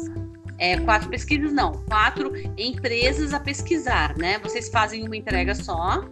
É, 0.58 0.78
quatro 0.80 1.08
pesquisas, 1.08 1.54
não, 1.54 1.72
quatro 1.88 2.32
empresas 2.58 3.32
a 3.32 3.40
pesquisar, 3.40 4.14
né? 4.18 4.38
Vocês 4.40 4.68
fazem 4.68 5.06
uma 5.06 5.16
entrega 5.16 5.54
só, 5.54 6.04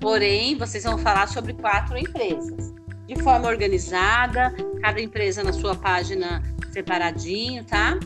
porém, 0.00 0.56
vocês 0.56 0.84
vão 0.84 0.98
falar 0.98 1.28
sobre 1.28 1.52
quatro 1.54 1.96
empresas. 1.96 2.72
De 3.06 3.22
forma 3.22 3.48
organizada, 3.48 4.54
cada 4.82 5.00
empresa 5.00 5.42
na 5.42 5.52
sua 5.52 5.74
página 5.74 6.42
separadinho, 6.70 7.64
tá? 7.64 7.98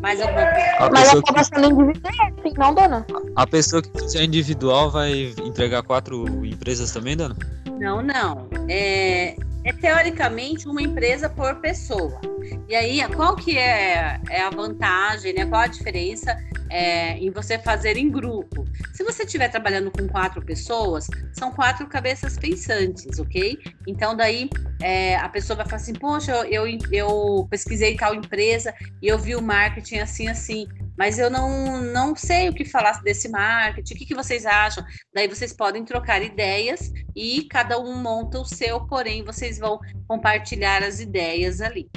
Mais 0.00 0.20
alguma 0.20 0.44
coisa? 0.44 0.76
A 0.78 0.90
Mas 0.90 1.04
pessoa, 1.04 1.22
que, 1.22 1.30
acaba 1.30 1.44
sendo 1.44 1.66
individual, 1.70 2.12
assim, 2.38 2.54
não, 2.58 2.74
dona? 2.74 3.06
a 3.36 3.46
pessoa 3.46 3.82
que 3.82 4.00
fizer 4.00 4.24
individual 4.24 4.90
vai 4.90 5.34
entregar 5.42 5.82
quatro 5.82 6.44
empresas 6.44 6.92
também, 6.92 7.16
dona? 7.16 7.34
Não, 7.80 8.02
não. 8.02 8.46
É, 8.68 9.34
é 9.64 9.72
teoricamente 9.72 10.68
uma 10.68 10.82
empresa 10.82 11.28
por 11.28 11.56
pessoa. 11.56 12.20
E 12.68 12.74
aí, 12.74 13.00
qual 13.14 13.34
que 13.34 13.56
é, 13.56 14.20
é 14.28 14.42
a 14.42 14.50
vantagem, 14.50 15.32
né? 15.32 15.46
Qual 15.46 15.62
a 15.62 15.66
diferença 15.66 16.36
é, 16.68 17.16
em 17.16 17.30
você 17.30 17.58
fazer 17.58 17.96
em 17.96 18.10
grupo? 18.10 18.66
Se 18.92 19.02
você 19.02 19.24
estiver 19.24 19.48
trabalhando 19.48 19.90
com 19.90 20.06
quatro 20.06 20.44
pessoas, 20.44 21.08
são 21.32 21.50
quatro 21.50 21.86
cabeças 21.86 22.36
pensantes, 22.36 23.18
ok? 23.18 23.58
Então, 23.86 24.14
daí 24.14 24.50
é, 24.82 25.16
a 25.16 25.28
pessoa 25.28 25.56
vai 25.56 25.64
falar 25.66 25.76
assim: 25.76 25.94
Poxa, 25.94 26.32
eu, 26.50 26.64
eu, 26.92 27.46
pesquisei 27.48 27.96
tal 27.96 28.14
empresa 28.14 28.74
e 29.00 29.08
eu 29.08 29.18
vi 29.18 29.34
o 29.34 29.42
marketing 29.42 29.98
assim, 29.98 30.28
assim. 30.28 30.68
Mas 30.96 31.18
eu 31.18 31.28
não, 31.28 31.80
não 31.80 32.14
sei 32.14 32.48
o 32.48 32.54
que 32.54 32.64
falar 32.64 33.02
desse 33.02 33.28
marketing, 33.28 33.94
o 33.94 33.96
que, 33.96 34.06
que 34.06 34.14
vocês 34.14 34.46
acham? 34.46 34.84
Daí 35.12 35.26
vocês 35.28 35.52
podem 35.52 35.84
trocar 35.84 36.22
ideias 36.22 36.92
e 37.14 37.44
cada 37.44 37.78
um 37.80 37.96
monta 37.96 38.38
o 38.38 38.44
seu, 38.44 38.86
porém 38.86 39.24
vocês 39.24 39.58
vão 39.58 39.80
compartilhar 40.06 40.82
as 40.82 41.00
ideias 41.00 41.60
ali. 41.60 41.88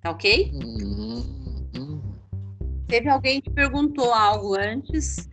Tá 0.00 0.10
ok? 0.10 0.52
Teve 2.86 3.08
alguém 3.08 3.40
que 3.40 3.50
perguntou 3.50 4.14
algo 4.14 4.54
antes? 4.54 5.28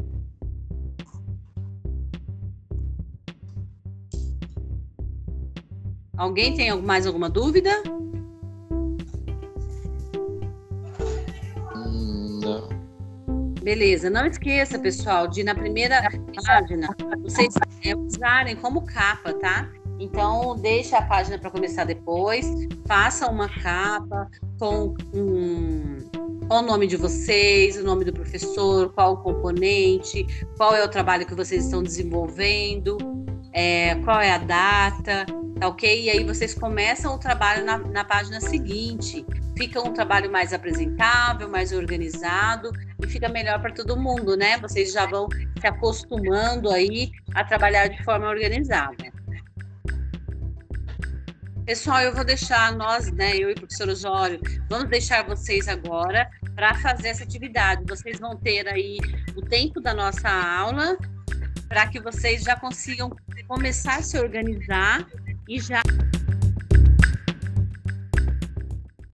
Alguém 6.18 6.56
tem 6.56 6.76
mais 6.82 7.06
alguma 7.06 7.30
dúvida? 7.30 7.72
Beleza, 13.64 14.10
não 14.10 14.26
esqueça, 14.26 14.78
pessoal, 14.78 15.26
de 15.26 15.42
na 15.42 15.56
primeira 15.56 16.02
página 16.46 16.94
vocês 17.22 17.54
é, 17.86 17.96
usarem 17.96 18.58
como 18.58 18.86
capa, 18.86 19.32
tá? 19.36 19.72
Então, 19.98 20.58
deixa 20.58 20.98
a 20.98 21.02
página 21.02 21.40
para 21.40 21.50
começar 21.50 21.86
depois, 21.86 22.46
faça 22.86 23.26
uma 23.30 23.48
capa 23.48 24.30
com 24.60 24.94
um, 25.14 25.98
qual 26.46 26.62
o 26.62 26.66
nome 26.66 26.88
de 26.88 26.98
vocês, 26.98 27.78
o 27.78 27.84
nome 27.84 28.04
do 28.04 28.12
professor, 28.12 28.92
qual 28.92 29.14
o 29.14 29.18
componente, 29.18 30.28
qual 30.58 30.76
é 30.76 30.84
o 30.84 30.90
trabalho 30.90 31.26
que 31.26 31.34
vocês 31.34 31.64
estão 31.64 31.82
desenvolvendo, 31.82 32.98
é, 33.54 33.96
qual 34.04 34.20
é 34.20 34.32
a 34.32 34.40
data, 34.40 35.26
tá 35.60 35.68
ok? 35.68 36.06
E 36.06 36.10
aí 36.10 36.24
vocês 36.24 36.54
começam 36.56 37.14
o 37.14 37.20
trabalho 37.20 37.64
na, 37.64 37.78
na 37.78 38.04
página 38.04 38.42
seguinte. 38.42 39.24
Fica 39.56 39.80
um 39.80 39.94
trabalho 39.94 40.32
mais 40.32 40.52
apresentável, 40.52 41.48
mais 41.48 41.72
organizado 41.72 42.72
e 43.02 43.08
fica 43.08 43.30
melhor 43.30 43.62
para 43.62 43.72
todo 43.72 43.96
mundo, 43.96 44.36
né? 44.36 44.58
Vocês 44.58 44.92
já 44.92 45.06
vão 45.06 45.30
se 45.60 45.68
acostumando 45.68 46.72
aí 46.72 47.12
a 47.36 47.44
trabalhar 47.44 47.88
de 47.88 48.04
forma 48.04 48.28
organizada. 48.28 49.14
Pessoal, 51.66 52.02
eu 52.02 52.14
vou 52.14 52.26
deixar 52.26 52.74
nós, 52.74 53.10
né, 53.14 53.38
eu 53.38 53.50
e 53.50 53.54
o 53.54 53.56
professor 53.56 53.88
Osório, 53.88 54.38
vamos 54.70 54.90
deixar 54.90 55.24
vocês 55.24 55.70
agora 55.70 56.30
para 56.56 56.74
fazer 56.74 57.08
essa 57.08 57.24
atividade. 57.24 57.86
Vocês 57.88 58.20
vão 58.20 58.36
ter 58.36 58.68
aí 58.68 58.98
o 59.34 59.42
tempo 59.42 59.80
da 59.80 59.94
nossa 59.94 60.28
aula 60.30 60.98
para 61.74 61.88
que 61.88 62.00
vocês 62.00 62.44
já 62.44 62.56
consigam 62.56 63.10
começar 63.48 63.96
a 63.96 64.04
se 64.04 64.16
organizar 64.20 65.08
e 65.50 65.60
já 65.60 65.82